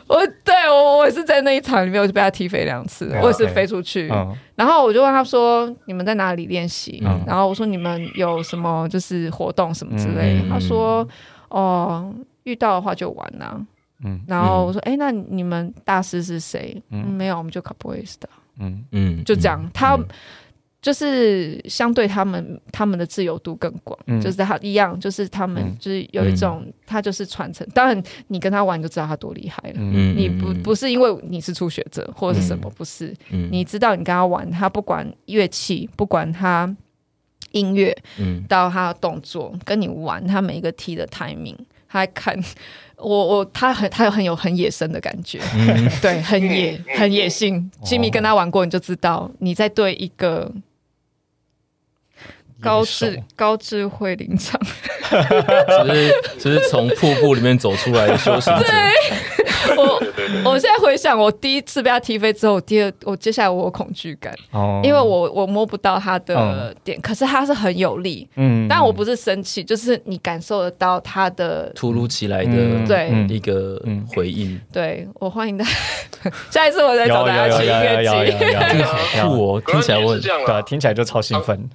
[0.07, 4.09] 我对我我也是在那一场里面，我就被他踢飞两次，我也是飞出去。
[4.55, 11.07] 然后我就问他说：“你们在哪里练习？”然后我说：“你们有什么就是活动什么之类的？”他说
[11.49, 12.13] ：“哦，
[12.45, 13.59] 遇到的话就玩呐。”
[14.05, 14.21] 嗯。
[14.27, 18.27] 然后我说：“哎，那你们大师是谁？”嗯，没有，我们就 Capoeirista。
[18.61, 19.65] 嗯嗯，就这样。
[19.73, 19.99] 他。
[20.83, 27.65] 就是相对他们，他们的自由度更广，嗯、就是他一样，就是他们就是有一种，嗯、他就是传承。
[27.73, 29.77] 当然，你跟他玩就知道他多厉害了。
[29.79, 33.15] 嗯、你不不是因为你是初学者或者是什么，不是。
[33.31, 36.69] 嗯、你知道你跟他玩，他不管乐器，不管他
[37.53, 42.37] 音乐，嗯、到他的动作，跟你玩，他每一个踢的 timing，他看
[42.97, 47.71] 我我他很他有很有很野生的感觉，嗯、对，很野很野性。
[47.85, 50.53] Jimmy 跟他玩过，你就知道你在对一个。
[52.63, 54.61] 高智 高智慧林场，
[55.85, 58.65] 只是 只是从瀑布里面走出来的修行者。
[58.65, 60.03] 对，我
[60.45, 73.81] 我现在回想，我第一次被他踢飞之后，第二我接下来我有恐惧感，哦，因为我我摸不到他的点，可是他是很有力，嗯，但我不是生气，就是你感受得到他的突如其来的对一个
[74.15, 74.59] 回应。
[74.73, 75.65] 对，我欢迎他，
[76.51, 81.69] 下一次我再找大家去音乐节，酷哦，听起来我对，听起来就超兴奋。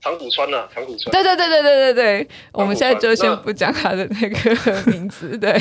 [0.00, 1.10] 长谷川呐，长谷川。
[1.10, 5.36] 对对对对对对对，我们现在就先不讲他的那个 名字。
[5.38, 5.52] 对，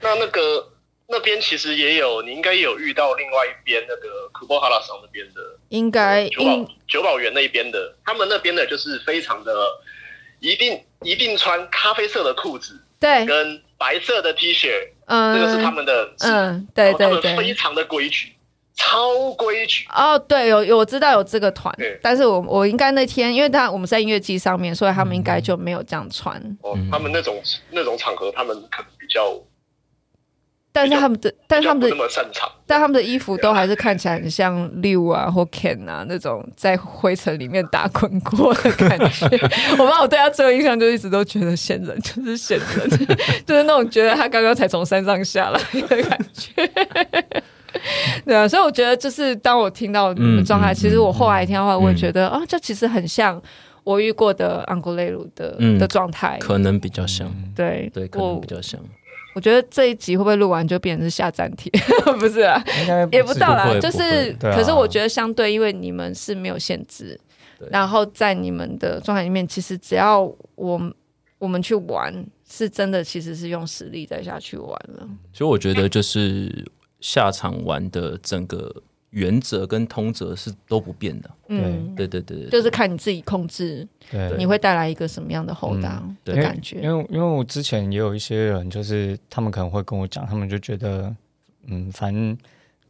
[0.00, 0.68] 那那个
[1.08, 9.52] 那边其实也有，你应该也有遇到另外一边那个库波哈拉桑那边的，应该九保九保园那边的，他们那边的就是非常的，
[10.40, 14.70] 一定一定穿咖啡色的裤子，对，跟白色的 T 恤，
[15.06, 18.34] 嗯，这个是他们的，嗯，对对对，非常的规矩。
[18.80, 26.40] 超规矩哦，对，有有我知道有这个团，对但是我我应该那天，因为他我们在音乐季上面，所以他们应该就没有这样穿。
[26.40, 29.36] 嗯、哦，他们那种那种场合，他们可能比较，
[30.70, 39.26] 但是他们的，但他们的那么擅长，但他们的衣服都还是看起来很像六啊或 Ken 啊那种在灰尘里面打滚过的感觉。
[39.76, 42.88] 我妈我对他最后印象就一直都觉得仙人，就是仙人，
[43.44, 46.70] 就是那种觉得他刚刚才从山上下来的感觉。
[48.24, 53.40] 对啊，所以我觉得就是当我听到你们状态，嗯、其实我后来听的话，我也觉得啊、这其实很像
[53.84, 57.30] 我遇过的安古雷鲁的、嗯、的状态，可能比较像。
[57.54, 58.80] 对对，可能比较像。
[59.34, 61.70] 我觉得这一集会不会录完就变成是下站帖？
[62.18, 63.78] 不是啊，应该也不到啦。
[63.78, 67.18] 就是，可是我觉得相对，因为你们是没有限制，
[67.70, 70.20] 然后在你们的状态里面，其实只要
[70.56, 70.92] 我
[71.38, 72.12] 我们去玩，
[72.50, 75.08] 是真的，其实是用实力再下去玩了。
[75.32, 76.66] 所以我觉得就是。
[77.00, 86.80] 下场玩的整个原则跟通则是都不变的，嗯，对对对，就是看你自己控制，对，你会带来一个什么样的后档的感觉？
[86.80, 91.14] 因为因为我之前也有一些人，就是他们可能会跟我讲，他们就觉得，
[91.66, 92.36] 嗯，反正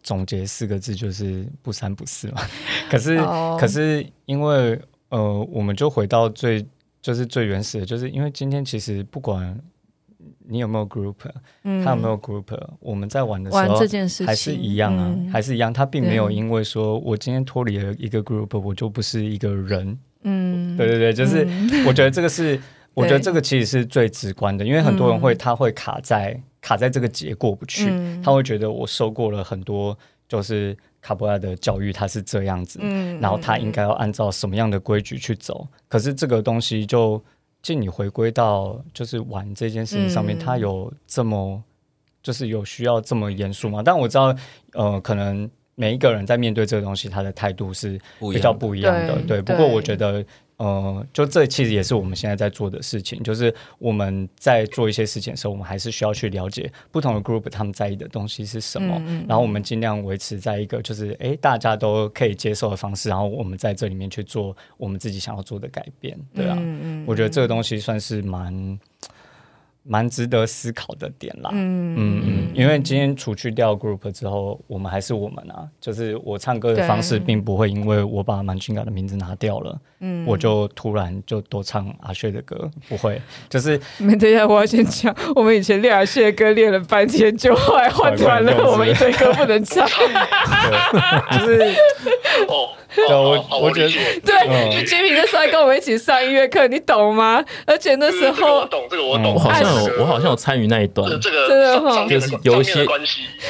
[0.02, 2.42] 总结四个字就是不三不四嘛。
[2.90, 3.60] 可是、oh.
[3.60, 6.66] 可是因为呃，我们就回到最
[7.00, 9.60] 就是最原始的，就是因为今天其实不管。
[10.48, 11.14] 你有没有 group？
[11.62, 12.44] 他有没有 group？
[12.80, 15.72] 我们在玩的时候还是一样啊，还是一样。
[15.72, 19.96] 他并没有因为说我今天脱离了一个 group，我就不是一个人。
[20.22, 21.46] 嗯，对对对，就是
[21.86, 22.60] 我觉得这个是，
[22.94, 27.88] 我觉得这个其实是最直观的，因为很多人会他会卡在卡在这个结过不去，
[28.20, 32.80] 他会觉得我受过了很多就是卡布拉的教育，他是这样子，
[33.20, 37.22] 然后他应该要按照什么样的规矩去走，可是这个东西就。
[37.62, 41.62] 其实你回归到就是玩这件事情上面，它、嗯、有这么
[42.22, 43.82] 就是有需要这么严肃吗？
[43.84, 44.34] 但我知道，
[44.72, 48.00] 呃，可能每一个人在面对这个东西，他的态度是
[48.32, 49.14] 比较不一样的。
[49.22, 50.24] 对，对，不过我觉得。
[50.58, 68.78] 呃，就这其实也是我们现在在做的事情，就是我们在做一些事情的时候，我们还是需要去了解不同的 group 他们在意的东西是什么，然后我们尽量维持在一个就是哎大家都可以接受的方式，然后我们在这里面去做我们自己想要做的改变，对啊，嗯嗯、我觉得这个东西算是蛮。
[69.90, 83.80] 蛮值得思考的点啦，嗯嗯嗯，因为今天除去掉 group 之后，我们还是我们啊，就是我唱歌的方式并不会因为我把满军嘎的名字拿掉了，嗯，我就突然就多唱阿薛的歌，不会， 就是。
[83.96, 89.88] 没等一下，我要先讲，我们以前练阿薛的歌练了半天，就后来换团了，我们一堆歌不能唱，
[91.32, 91.74] 就是哦。
[93.06, 93.90] 对，我我觉得
[94.24, 97.44] 对，杰米那时候还跟我们一起上音乐课，你懂吗？
[97.66, 102.86] 而且那时候我懂这个，我懂，我好像有我好像有参与那一段，这个真的就是有一些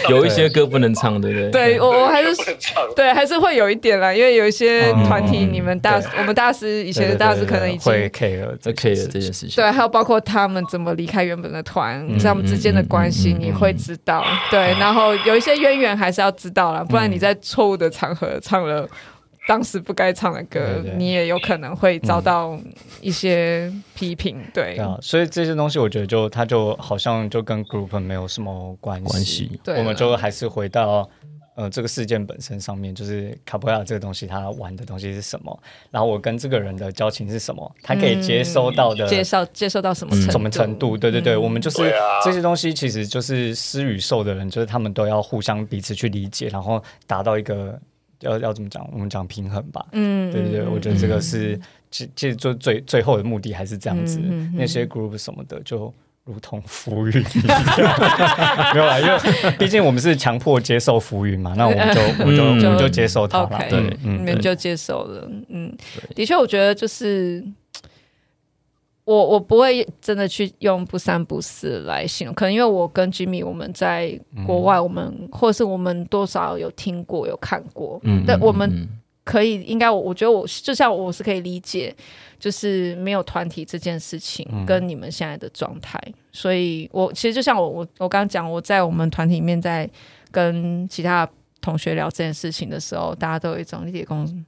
[0.08, 1.50] 有一些歌不能唱，对不对？
[1.50, 2.34] 对，我我还是
[2.94, 9.46] 对，还是会有一点啦，因为有一些团体，你们大我们大师以前的大师可能已经会 care 这 care 这件事。
[9.46, 18.88] 情，对，还有包括他们怎么离开原本的团，他们之间的关系，你会知道，对，然后有一些渊源还是要知道啦，不然你在错误的场合唱了。
[19.48, 22.54] 当时不该唱的歌，对对对，你也有可能会遭到
[23.00, 24.74] 一些批评，嗯、对。
[24.76, 29.58] 对啊，所以这些东西，我觉得就它就好像就跟 group 没有什么关系。
[29.64, 31.08] 对了，我们就还是回到
[31.54, 35.58] 呃这个事件本身上面，就是卡布亚这个东西，他玩的东西是什么？
[35.90, 37.74] 然后我跟这个人的交情是什么？
[37.82, 40.30] 他可以接收到的，接受接受到什么程度？
[40.30, 40.94] 什么程度？
[40.98, 41.90] 对对对，嗯、我们就是
[42.22, 47.80] 这些东西，其实就是施与受的人，就是他们都要互相彼此去理解，然后达到一个。
[48.20, 48.88] 要要怎么讲？
[48.92, 49.84] 我们讲平衡吧。
[49.92, 51.58] 嗯，对对对，我觉得这个是
[51.90, 54.20] 其其实就最最后的目的还是这样子。
[54.54, 55.92] 那些 group 什么的，就
[56.24, 57.12] 如同浮云，
[58.74, 63.64] 没有啦，因为毕竟我们是强迫接受浮云嘛，那我们就我们就我们就接受它了。
[63.70, 65.30] 对，你们就接受了。
[65.48, 65.74] 嗯，
[66.14, 67.42] 的确，我觉得就是
[69.08, 78.86] 我我不会真的去用不三不四来形容，可能因为我跟 Jimmy 我们在国外，我们、嗯、或是我们多少有听过有看过，嗯，但我们
[79.24, 81.96] 可以应该我我觉得我就像我是可以理解，
[82.38, 89.88] 就是没有团体这件事情跟你们现在的状态，嗯、所以我其实就像我我我刚刚讲我在我们团体里面在
[90.30, 91.26] 跟其他
[91.62, 94.44] 同学聊这件事情的时候，大家都有一种理解共。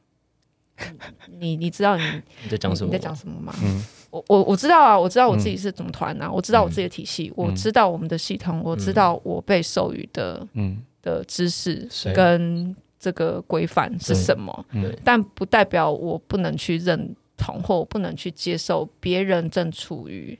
[1.38, 2.04] 你你知道你
[2.42, 2.86] 你在讲什么？
[2.86, 3.54] 你在讲什么吗？
[3.62, 10.82] 嗯，我我我知道啊，我知道我自己是怎么团啊，我知道我自己的体系，嗯、我知道我们的系统，嗯、我知道我被授予的嗯。
[11.02, 20.38] 的知识跟这个规范是什么，嗯、但不代表我不能去认同或我不能去接受别人正处于。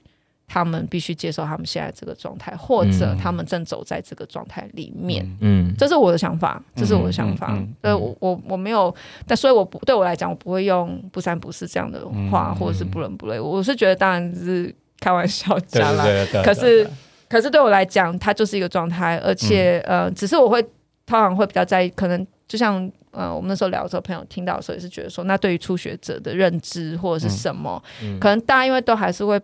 [0.53, 5.25] 他们必须接受他们现在这个状态，或者他们正走在这个状态里面。
[5.39, 7.57] 嗯，这是我的想法，这是我的想法。
[7.79, 8.93] 呃，我我我没有，
[9.25, 13.39] 但所以我不对我来讲，我不会用不三不四这样的话，或者是不伦不类。
[13.39, 16.05] 我是觉得当然是开玩笑讲啦。
[16.43, 16.85] 可是
[17.29, 27.81] 可是对我来讲，它就是一个状态，而且呃，只是我会通常会比较在意，可能就像呃，我们那时候聊的时候，朋友听到的时候也是觉得说，那对于初学者的认知或者是什么，
[28.19, 29.41] 可能大家因为都还是会。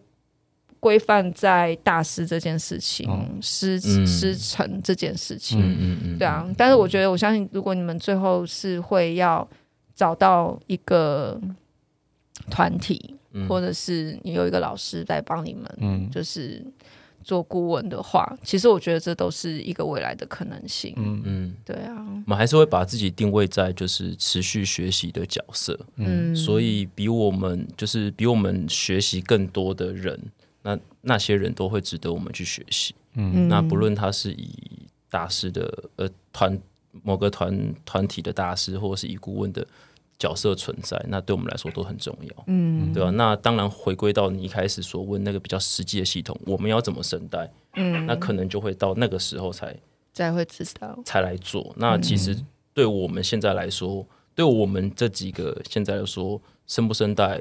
[0.79, 3.09] 规范在大师这件事情，
[3.41, 6.47] 师师承这件事情，嗯嗯嗯、对啊。
[6.57, 9.47] 但是我觉得，我相信，如果你们最后是会要
[9.95, 11.39] 找到一个
[12.49, 16.63] 团体，嗯、或者是你有一个老师在帮你们，嗯就是
[17.23, 20.93] 做顾问的话，嗯、其实我觉得这都是一个未来的可能性。
[20.97, 21.95] 嗯嗯，对啊。
[22.25, 30.19] 我们还是会把自己定位在就是持续学习的角色，嗯，所以比我们就是比我们学习更多的人。
[30.67, 34.51] 那那些人都会值得我们去学习，嗯，那不论他是以
[35.09, 36.59] 大师的呃团
[37.03, 39.65] 某个团团体的大师，或者是以顾问的
[40.19, 43.09] 角色存在，那对我们来说都很重要，嗯，对吧？
[43.11, 47.49] 那当然回归到你一开始所问那个比较实际的系统，我们要怎么生代？
[47.75, 49.73] 嗯，那可能就会到那个时候才
[50.13, 51.73] 才会知道才来做。
[51.77, 52.37] 那其实
[52.73, 54.05] 对我们现在来说，
[54.35, 57.39] 对我们这几个现在来说，生不生代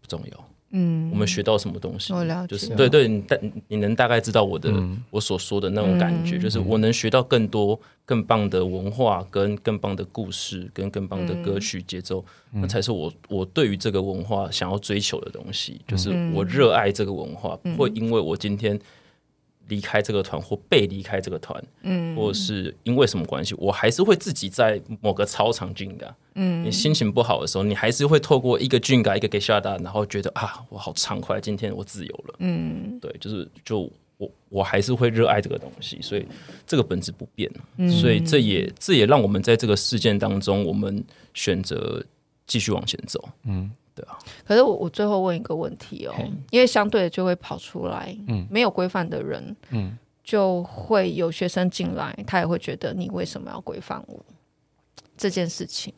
[0.00, 0.48] 不重要。
[0.72, 2.12] 嗯，我们学到什么东西？
[2.12, 18.78] 我了解，就是对对，你大你能大概知道我的、嗯、我所说的那种感觉，嗯、就是我能学到更多更棒的文化，跟更棒的故事，跟更棒的歌曲节奏，嗯、那才是我我对于这个文化想要追求的东西，就是我热爱这个文化，不会因为我今天。
[19.68, 26.12] 离开这个团或被离开这个团，嗯，或是因为什么关系，我还是会自己在某个操场军改。
[26.34, 32.34] 嗯，你心情不好的时候，你还是会透过一个军改，一个给下达，然后觉得啊，我好畅快，今天我自由了。
[32.38, 36.26] 嗯，对，就是就我我还是会热爱这个东西，所以
[36.66, 37.50] 这个本质不变。
[37.76, 41.04] 嗯，所以这也这也让我们在这个事件当中，我们
[41.34, 42.04] 选择
[42.46, 43.28] 继续往前走。
[43.44, 43.70] 嗯。
[43.94, 46.14] 对啊，可是我我最后问一个问题哦，
[46.50, 54.18] 因为相对的就会跑出来，嗯，没有规范的人，嗯，就会有学生进来，他也会觉得你为什么要规范我
[55.16, 55.92] 这件事情？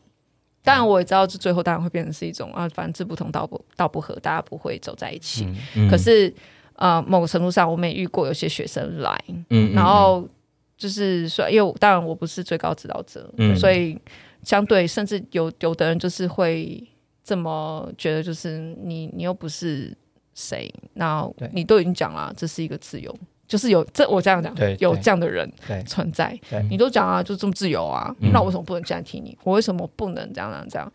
[0.63, 5.47] 当然我也知道，这最后当然会变成是一种啊，反正志不同道不道不合，大家不会走在一起。
[5.89, 6.35] 可是
[6.75, 9.17] 呃，某个程度上，我们也遇过有些学生来，
[9.51, 10.29] 嗯，然后
[10.77, 13.97] 就是说，因为当然我不是最高指导者，嗯，所以
[14.43, 16.83] 相对甚至有有的人就是会。
[17.25, 19.97] 这么觉得就是你，你又不是
[20.35, 23.17] 谁，那你都已经讲了，这是一个自由，
[23.49, 25.51] 就是有这我这样讲，有这样的人
[25.87, 29.37] 存在，你都讲啊，就这么自由啊，嗯、那我为什么不能这样提你？
[29.43, 30.93] 我为什么不能这样这样这样？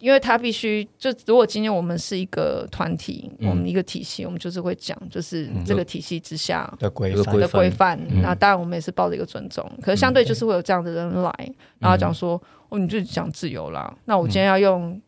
[0.00, 7.98] 因为他必须就如果今天我们是一个团体，嗯、我们一个体系，我们就是会讲，就是这个体系之下的规范的规范。
[8.20, 15.00] 那当然我们也是抱着一个尊重，可是相对就是会有这样的人来，嗯、然后讲说哦，你就讲自由啦，那我今天要用。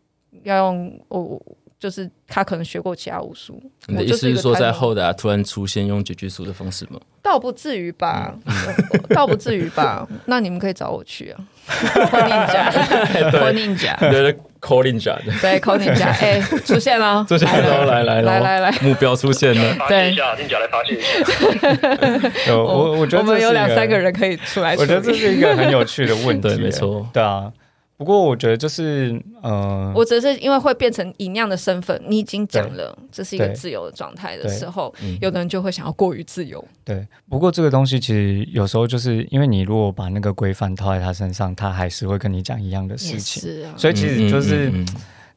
[0.43, 1.41] 要用我，
[1.79, 3.63] 就是他可能学过其他武术。
[3.87, 6.99] 你的意思是说，在后台突然出现用绝句术的方式吗？
[7.23, 8.35] 倒不至于吧，
[9.15, 10.07] 倒不至于吧。
[10.27, 22.53] 那你们可以找我去啊，call ninja，call ninja，对对，call ninja，对，call ninja， 哎，出现了，出现了，来来来来来，目标出现了，对，ninja 来发现一下。
[22.55, 27.51] 我我觉得我们有两三个人可以出来，我觉得这是一个很有趣的问题， 没错，对啊。
[27.97, 36.63] 不过我觉得就是，呃，我只是因为会变成以那样的身份，你已经讲了这是一个自由的状态的时候，有的人就会想要过于自由。
[36.85, 43.41] 对，不过这个东西其实有时候就是因为你如果把那个规范套在他身上，他还是会跟你讲一样的事情。
[43.41, 44.73] 是啊，所以其实就是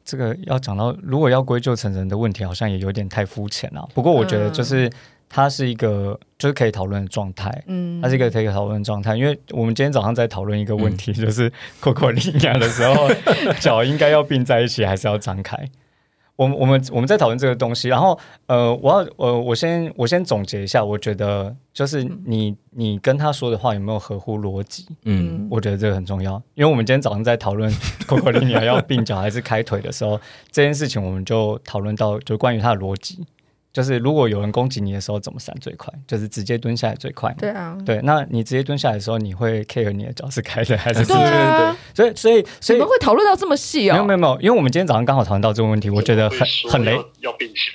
[0.04, 3.88] 这个要讲到，如果要归咎成人的问题，好像也有点太肤浅了。
[3.94, 4.90] 不过我觉得就是。
[5.28, 13.08] 它是一个就是可以讨论的状态，嗯，它是一个可以讨论的状态，因为我们今天早上在讨论一个问题，嗯、就是 Cocorinia 的时候，
[13.60, 15.68] 脚应该要并在一起还是要张开？
[16.36, 18.16] 我们我们我们在讨论这个东西，然后
[18.46, 24.86] 呃，我要呃，我先我先总结一下，我觉得就是你你跟他说的话有没有合乎逻辑？
[25.02, 27.68] 嗯，我觉得这个很重要，因为我们今天早上在讨论
[28.06, 30.20] Cocolinia 要并脚还是开腿的时候，
[30.52, 33.26] 这件事情我们就讨论到就关于他的逻辑。
[33.78, 35.88] 就是如果有人攻击你的时候，怎么闪最快？
[36.04, 37.32] 就是直接蹲下来最快。
[37.38, 41.14] 对啊，对，那你直接蹲下来的时候，你会 care 你的脚是开的还是直的？
[41.14, 43.92] 对啊，所以所以所以你们会讨论到这么细哦？
[43.92, 46.40] 没有没有没有，因为我们今天早上刚好讨论到这个问题，我觉得很
[46.72, 47.00] 很雷。
[47.20, 47.70] 要并起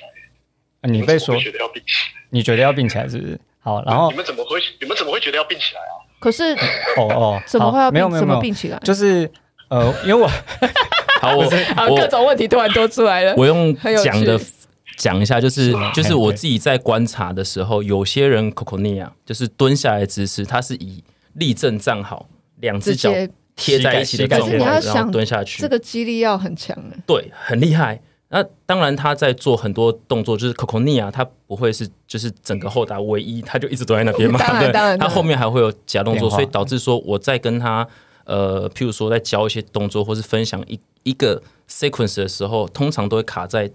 [0.82, 3.40] 来，你被说觉得要并起来，你觉得要并起来是不是？
[3.60, 6.04] 好，然后你们怎么会你们怎么会觉得要并起来啊？
[6.20, 6.52] 可是
[6.98, 8.78] 哦哦，怎么会要没有没有没有并起来？
[8.84, 9.30] 就是
[9.70, 10.28] 呃，因为我
[11.22, 11.44] 好我
[11.88, 13.74] 我 各种问题突然都出来了，我用
[14.04, 14.38] 讲的。
[14.96, 21.02] 讲一下，就是就是我自己在观察的时候，有些人 Cocolinia 就是蹲下来的姿势，他是以
[21.34, 22.28] 立正站好，
[22.60, 23.10] 两只脚
[23.56, 25.60] 贴在一起的状态，然后蹲下去。
[25.62, 26.76] 这个肌力要很强，
[27.06, 28.00] 对，很厉害。
[28.28, 34.38] 那当然他在做很多动作，就是 Cocolinia 他不会是就是整个后打唯一，他就一直蹲在那边嘛。
[34.42, 37.86] 当然，当然，他后面还会有其他动作，所以导致说我在跟他
[38.24, 43.70] 呃，譬如说在教一些动作，或是分享一一个 sequence 的时候，通常都会卡在。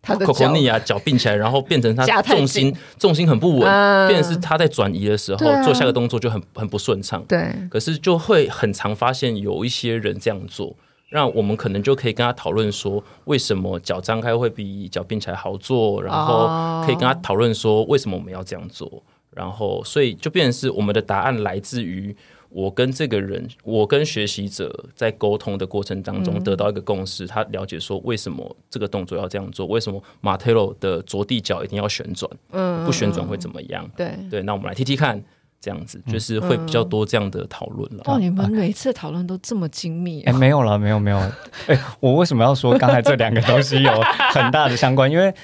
[0.00, 7.22] 他的 Cocolinia 脚并起来，然后变成他 重心重心很不稳，嗯、变成是他在转移的时候、啊、做下个动作就很很不顺畅。
[7.28, 10.74] 对，可是就会很常发现有一些人这样做，
[11.08, 22.16] 让我们可能就可以跟他讨论说，为什么脚张开会比脚并起来好做，然后可以跟他讨论说，为什么我们要这样做，然后所以就变成是我们的答案来自于。
[22.50, 33.88] 我跟这个人，我跟学习者在沟通的过程当中得到一个共识，他了解说为什么这个动作要这样做，为什么 Martello 的着地脚一定要旋转，嗯，不旋转会怎么样？
[33.96, 35.22] 对对，那我们来踢踢看，
[35.60, 38.02] 这样子就是会比较多这样的讨论了。
[38.06, 40.22] 哦，你们每次讨论都这么精密？
[40.22, 41.18] 哎，没有了，没有没有。
[41.68, 43.92] 哎，我为什么要说刚才这两个东西有
[44.32, 45.10] 很大的相关？
[45.10, 45.34] 因为。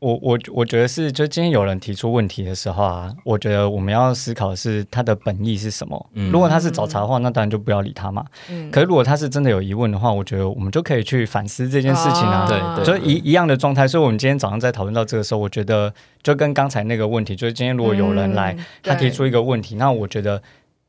[0.00, 6.10] 我我我觉得是，就今天有人提出问题的时候啊，我觉得我们要思考的是他的本意是什么。
[6.12, 8.24] 嗯、如果他是找茬的话，那当然就不要理他嘛。
[8.48, 12.46] 嗯、可是如果他是真的有疑问的话，我觉得我们就可以去反思这件事情啊。
[12.46, 13.88] 对对，就一一样的状态。
[13.88, 15.92] 所以，我们今天早上在讨论到这个时候，我觉得
[16.22, 20.40] 就跟刚才那个问题，就是今天如果有人来，嗯、他提出一个问题，那我觉得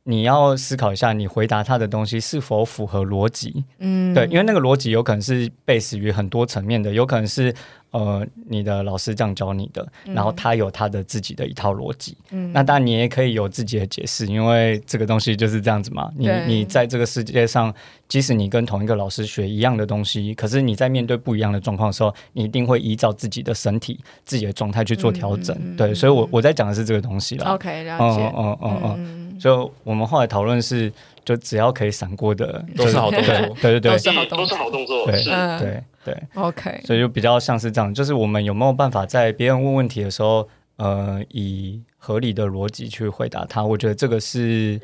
[0.04, 3.64] 你要思考一下，你回答他的东西是否符合逻辑。
[3.80, 7.52] 嗯，对，因为那个逻辑有可能是 base 于很多层面的，有可能是。
[7.92, 16.12] 呃，你的老师这样教你的，然后他有他的自己的一套逻辑，嗯，那当然你也可以有自己的解释，因为这个东西就是这样子嘛。
[16.16, 17.74] 你你在这个世界上，
[18.08, 25.58] 即使你跟同一个老师学一样的东西，可是你在面对不一样的状况的时候，你一定会依照自己的身体、自己的状态去做调整。
[25.76, 27.54] 对，所以我我在讲的是这个东西了。
[27.56, 28.22] OK，了解。
[28.22, 29.40] 嗯嗯嗯嗯。
[29.40, 30.92] 所以我们后来讨论是，
[31.24, 35.84] 就只要可以闪过的都是好动作，对对对，都是好动作，对对。
[36.14, 40.48] 对，OK，所以就比较像是这样，就是我们有没有办法在别人问问题的时候，
[40.78, 43.64] 呃，以合理的逻辑去回答他？
[43.64, 44.80] 我觉得这个是，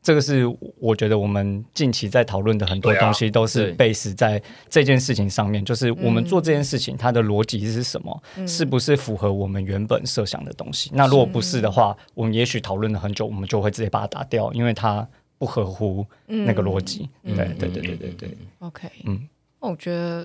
[0.00, 0.44] 这个是
[0.78, 10.90] 我觉得我们近期在讨论的很多东西都是 base 在这件事情上面，就是我们做这件事情它的逻辑是什么，嗯、是不是符合我们原本设想的东西？
[10.94, 15.06] 那如果不是的话，我们也许讨论了很久，我们就会直接把它打掉，因为它
[15.38, 17.08] 不合乎那个逻辑。
[17.24, 20.24] 对对对对对对，OK，嗯，我觉得。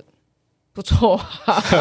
[0.72, 1.20] 不错，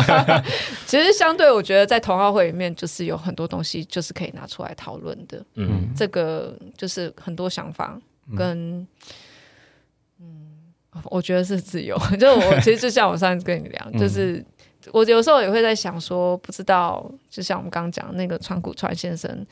[0.88, 5.46] 其实相对我觉得在同好会里面，就是有很多东西就是可以拿出来讨论的。
[5.54, 7.98] 嗯，这个就是很多想法
[8.36, 8.86] 跟，
[10.20, 10.50] 嗯，
[11.06, 11.96] 我觉得是自由。
[12.20, 14.44] 就我其实就像我上次跟你聊，就是
[14.92, 19.46] 我有时候也会在想说，不知道，就像我们刚刚讲那个川谷川先生，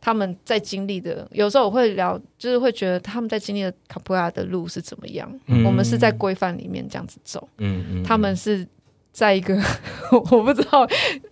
[0.00, 5.32] 他们在经历的，有时候我会聊，就是会觉得他们在经历的卡普亚的路是怎么样。
[5.64, 8.66] 我们是在规范里面这样子走，嗯嗯，他们是。
[9.12, 9.60] 在一个
[10.30, 10.86] 我不知道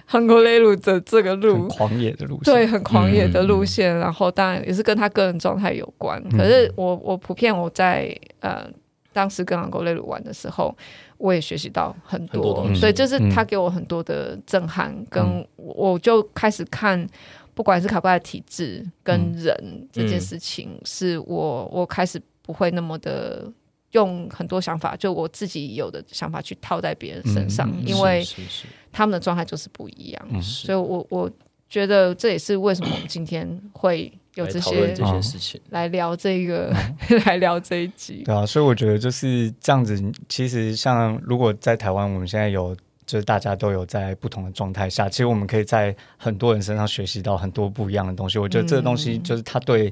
[0.04, 3.94] 韩国内陆的这个路，狂野的路线，对，很狂野的路线。
[3.94, 6.22] 嗯、然后当然也是跟他个人状态有关。
[6.30, 8.68] 嗯、可是我我普遍我在呃
[9.12, 10.76] 当时跟韩国内陆玩的时候，
[11.18, 12.80] 我也学习到很多，很多东西。
[12.80, 17.06] 对，就是他给我很多的震撼，嗯、跟我就开始看，
[17.54, 23.50] 不管是卡布亚的体质跟人、嗯、这件事情，是我我开始不会那么的。
[23.92, 28.22] 用很多想法，就我自己有的想法去套在别人身上，嗯、因为
[28.92, 31.30] 他们的状态就是不一样，嗯、所以我我
[31.70, 36.70] 觉得这也是为什么我们今天会有这些这些事情来聊这个，
[37.24, 38.22] 来聊这一集。
[38.24, 39.98] 对啊，所以我觉得就是这样子。
[40.28, 42.76] 其实像如果在台湾，我们现在有
[43.06, 48.38] 就是大家都有在不同的状态下，其实我们可以在很多人身上学习到很多不一样的东西。
[48.38, 49.90] 我觉得这个东西就是他对。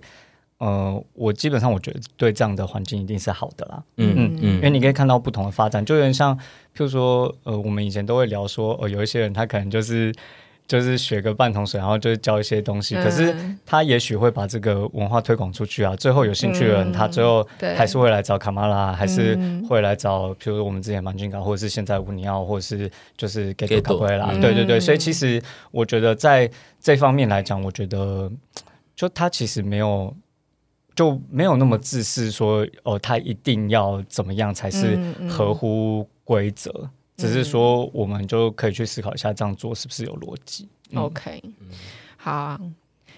[0.59, 3.83] 呃，我基本上我觉得对这样的环境一定是好的啦。
[3.99, 6.41] 嗯嗯嗯，因为你可以看到不同的发展，就有点像，譬
[6.77, 10.11] 如说，呃，我们以前都会聊说，呃，有一些人他可能就是
[10.67, 13.37] 就是学个半桶水，然后就是教一些东西，嗯、可是
[13.67, 15.95] 他也许会把这个文化推广出去啊。
[15.95, 19.39] 最后有兴趣的人，嗯、他最后还是会来找卡马拉，还是
[19.69, 24.33] 会来找，譬如说我们之前蛮俊港，或者是现在乌尼奥，或者是就是给给卡布瑞拉。
[24.41, 26.51] 对对对，所以其实我觉得在
[26.81, 28.33] 这方面来讲，我觉得
[28.97, 30.17] 就他其实没有。
[30.97, 36.72] 就没有那么自私说，说哦，他一定要怎么样才是合乎规则。
[36.72, 36.84] 嗯。
[36.84, 40.68] 嗯、只是说，我们就可以去思考一下，这样做是不是有逻辑。
[40.90, 41.42] 嗯、OK，
[42.16, 42.61] 好、啊，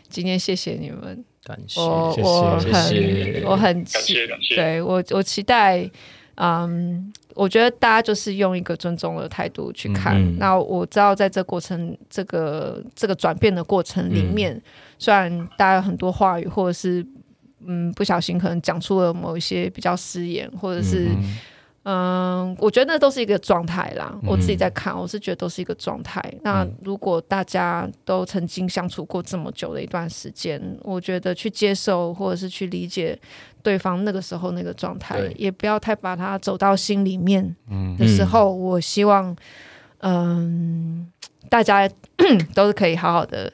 [0.08, 2.28] 今天谢谢你们，感谢，我谢谢。
[2.28, 3.44] 我很谢谢。
[3.44, 4.14] 我很期，
[4.54, 5.90] 对我我期待，
[6.36, 10.16] 嗯，我觉得大家就是用一个尊重的态度去看。
[10.16, 14.62] 嗯、那我知道，在这过程，这个这个转变的过程里面，嗯、
[14.98, 17.06] 虽然大家有很多话语，或者是。
[17.66, 21.38] 嗯，不小心可能讲出了某一些比较失言，或者是嗯，
[21.84, 24.12] 嗯，我觉得那都是一个状态啦。
[24.14, 26.20] 嗯、我自己在看，我是觉得都是一个状态。
[26.34, 33.18] 嗯、那如果大家都曾经相处过这么久的一段时间，我觉得去接受或者是去理解
[33.62, 37.56] 对方那个时候那个状态，也不要太把它走到心里面
[37.98, 39.34] 的时候，嗯、我希望
[40.00, 41.10] 嗯，
[41.48, 41.90] 大家
[42.54, 43.52] 都是可以好好的。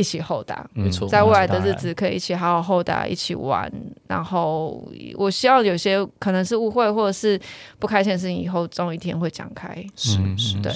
[0.00, 3.70] 一起厚打，没错，在未来的日子可以一起好好厚打，一起玩。
[4.08, 4.82] 然后，
[5.14, 7.38] 我希望有些可能是误会或者是
[7.78, 9.76] 不开心的事情，以后总有一天会讲开。
[9.94, 10.72] 是是，对。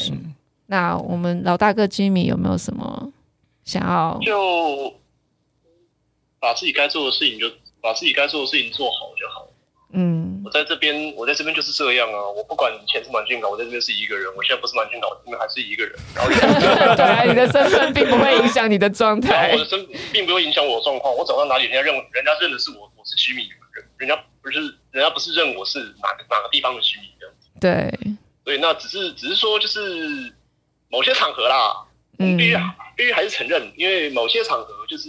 [0.66, 3.10] 那我们老大哥 Jimmy 有没有什么
[3.64, 4.18] 想要？
[4.20, 4.92] 就
[6.38, 7.50] 把自己该做的事情，就
[7.80, 9.48] 把自己该做的事情做好就好。
[9.96, 12.18] 嗯，我在这边，我在这边就是这样啊。
[12.34, 15.94] 我不管以前是蛮俊港，我在这边是一个人；我现在不是蛮俊港，我这边还是一个人。
[16.14, 16.30] 然后
[16.98, 19.52] 对啊，你的身份并不会影响你的状态。
[19.52, 21.14] 我的身并不会影响我的状况。
[21.14, 24.58] 我走到哪里，人家认人家认的是我，我是徐敏人，人家不是
[24.90, 27.48] 人家不是认我是哪个哪个地方的徐敏这样子。
[27.60, 30.34] 对，对，那只是只是说，就是
[30.88, 31.86] 某些场合啦，
[32.18, 32.56] 嗯，必须
[32.96, 35.08] 必须还是承认，因为某些场合就是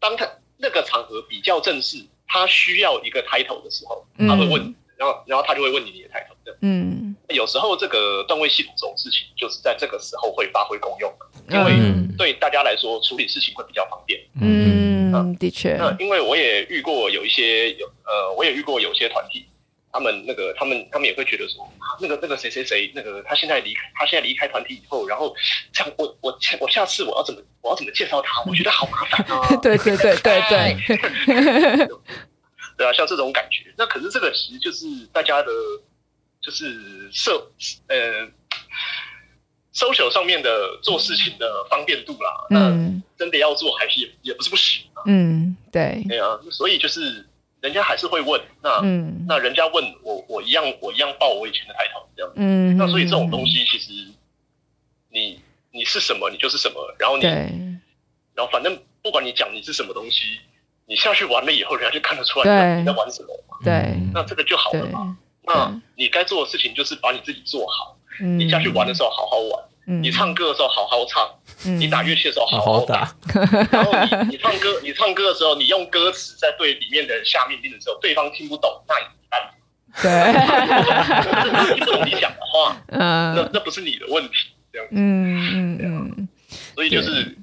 [0.00, 2.04] 当他那个场合比较正式。
[2.32, 6.36] 他需要一个 title 的时候，他会问，然后然后他就会问你你的 title。
[6.62, 11.12] 嗯，有时候这个段位系统这种事情，就是在这个时候会发挥功用，
[11.48, 11.80] 因为
[12.16, 14.20] 对大家来说处理事情会比较方便。
[14.40, 15.76] 嗯，的确。
[15.76, 19.46] 那因为我也遇过有一些有呃，我也遇过有些团体。
[19.92, 21.68] 他们那个，他们他们也会觉得说，
[22.00, 25.34] 那个那个谁谁谁，那个他现在离开，他现在离开团体以后，然后
[25.72, 28.40] 这样我我我下次我要怎么我要怎么介绍他？
[28.48, 29.56] 我觉得好麻烦啊！
[29.60, 30.76] 对对对对对，
[32.78, 33.74] 对啊，像这种感觉。
[33.76, 35.50] 那可是这个其实就是大家的，
[36.40, 37.50] 就是社
[37.88, 38.28] 呃
[39.74, 42.46] social 上面的做事情的方便度啦。
[42.50, 45.02] 嗯，那真的要做还是也也不是不行啊。
[45.06, 46.00] 嗯，对。
[46.08, 47.26] 对啊，所以就是。
[47.60, 53.92] 人家还是会问，那、嗯、那人家问我，我一样我一样报我以前的抬头这样，嗯，那所以这种东西其实
[55.10, 55.40] 你
[55.70, 60.40] 你是什么，你就是什么，然后你，然后反正不管你讲你是什么东西，
[60.86, 65.16] 你下去玩了以后，人家就看得出来你在玩什么嘛，对，那这个就好了嘛。
[65.42, 69.64] 那你该做的事情就是把你自己做好，嗯、你下去玩的时候好好玩。
[69.86, 71.28] 你唱歌的时候好好唱，
[71.78, 73.14] 你打乐器的时候好好打，
[73.72, 73.92] 然后
[74.26, 79.50] 你你唱歌你唱歌的时候，你用歌词在对里面的人下命令的时候，对方听不懂，那你怎么办？
[80.02, 86.28] 对，你不懂你讲的话，那那不是你的问题，这样子，嗯嗯嗯，
[86.74, 87.36] 所以就是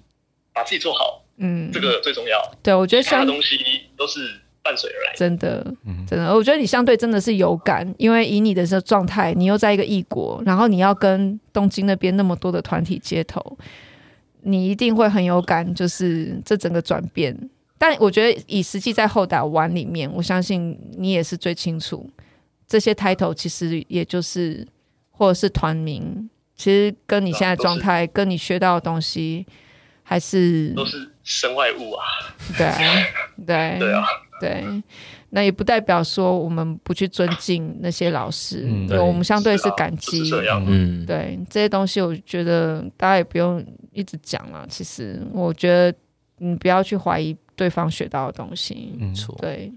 [0.53, 2.41] 把自己做好，嗯，这个最重要。
[2.63, 4.41] 对，我觉得其他东西都是。
[4.67, 5.65] 伴随而来，真的，
[6.05, 13.57] 真的，我觉得你相对真的是有感，因为以你的这状态，你又在一个异国，然后你要跟东京那边那么多的团体接头，
[14.41, 17.33] 你一定会很有感，就是这整个转变。
[17.77, 22.09] 但我觉得以实际在后打玩里面，我相信你也是最清楚，
[22.67, 24.67] 这些 title 其实也就是
[25.11, 29.45] 或者是团名，其实跟你现在状态，跟你学到的东西，
[30.03, 32.03] 还是都是身外物啊。
[32.57, 32.67] 对
[33.45, 34.03] 对 对啊。
[34.39, 34.63] 对，
[35.31, 40.23] 那也不代表说我们不去尊敬那些老师，嗯、对，我们相对是感激。
[40.25, 44.65] 是啊、嗯，对这些东西，我觉得大家也不用一直讲了。
[44.69, 45.97] 其实，我觉得
[46.37, 48.95] 你不要去怀疑对方学到的东西。
[48.99, 49.71] 嗯错，对，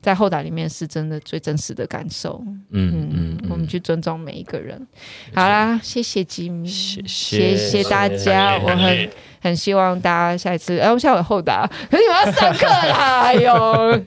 [0.00, 2.42] 在后台里面是真的最真实的感受。
[2.70, 4.86] 嗯嗯，我们去尊重每一个人。
[5.34, 9.10] 好啦，谢谢吉米，谢谢大家，我很。
[9.40, 14.00] 很希望大家下一次，哎，我下午有厚打，可是你们要上课啦， 哎呦，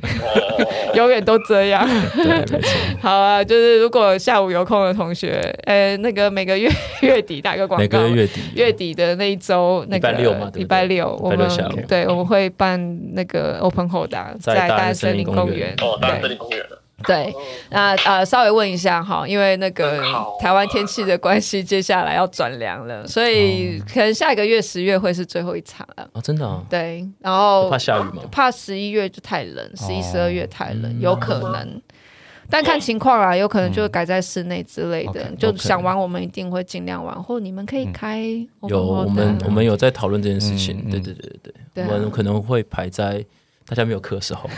[0.95, 1.87] 永远都这样。
[3.01, 6.69] 好啊，就是如果下午有空的同学，呃，那个每个月
[7.01, 8.41] 月底打个广告，每个月月底。
[8.55, 11.47] 月底的那一周，那个礼拜六嘛，礼拜六我们
[11.87, 16.59] 对，我们会办那个 open 后打在大安森林公园，哦，大安森林公园。
[17.07, 17.33] 对，
[17.69, 20.01] 那呃，稍微问一下哈，因为那个
[20.39, 26.09] 台湾天气的关系，接下来要转凉了，所以可能下一个月十月会是最后一场了。
[26.13, 26.63] 哦，真的啊？
[26.69, 28.23] 对，然后怕下雨吗？
[28.31, 31.81] 怕十一月就太冷，十一、十二月太冷，有可能，
[32.49, 35.31] 但看情况啊，有可能就改在室内之类的。
[35.37, 38.21] 就想玩，我们一定会尽量玩，或你们可以开。
[38.67, 40.89] 有，我们我们有在讨论这件事情。
[40.89, 43.25] 对对对对对，我们可能会排在。
[43.67, 44.49] 大家没有课的时候，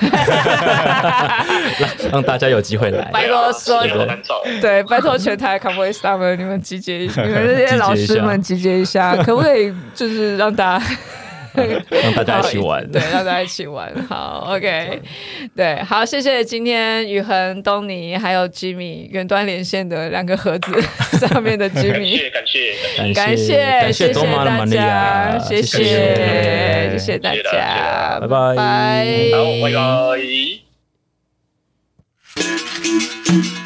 [1.79, 3.03] 让 让大家有机会来。
[3.13, 3.83] 拜托说，
[4.61, 10.85] 对，拜托全台 Cowboy Summer 你们集结，你们这些 老师们集结一下，可不可以就是让大家？
[11.89, 13.91] 让大家一起玩，对，让大家一起玩。
[14.07, 15.01] 好，OK，
[15.55, 20.71] 对，好，谢谢今天宇恒、东尼还有 Jimmy 云端连线的两个盒子
[21.27, 27.17] 上面的 Jimmy，感谢，感谢，感谢，谢谢大家，谢谢，谢谢。
[27.17, 29.71] 大家，拜拜，拜
[33.55, 33.62] 拜。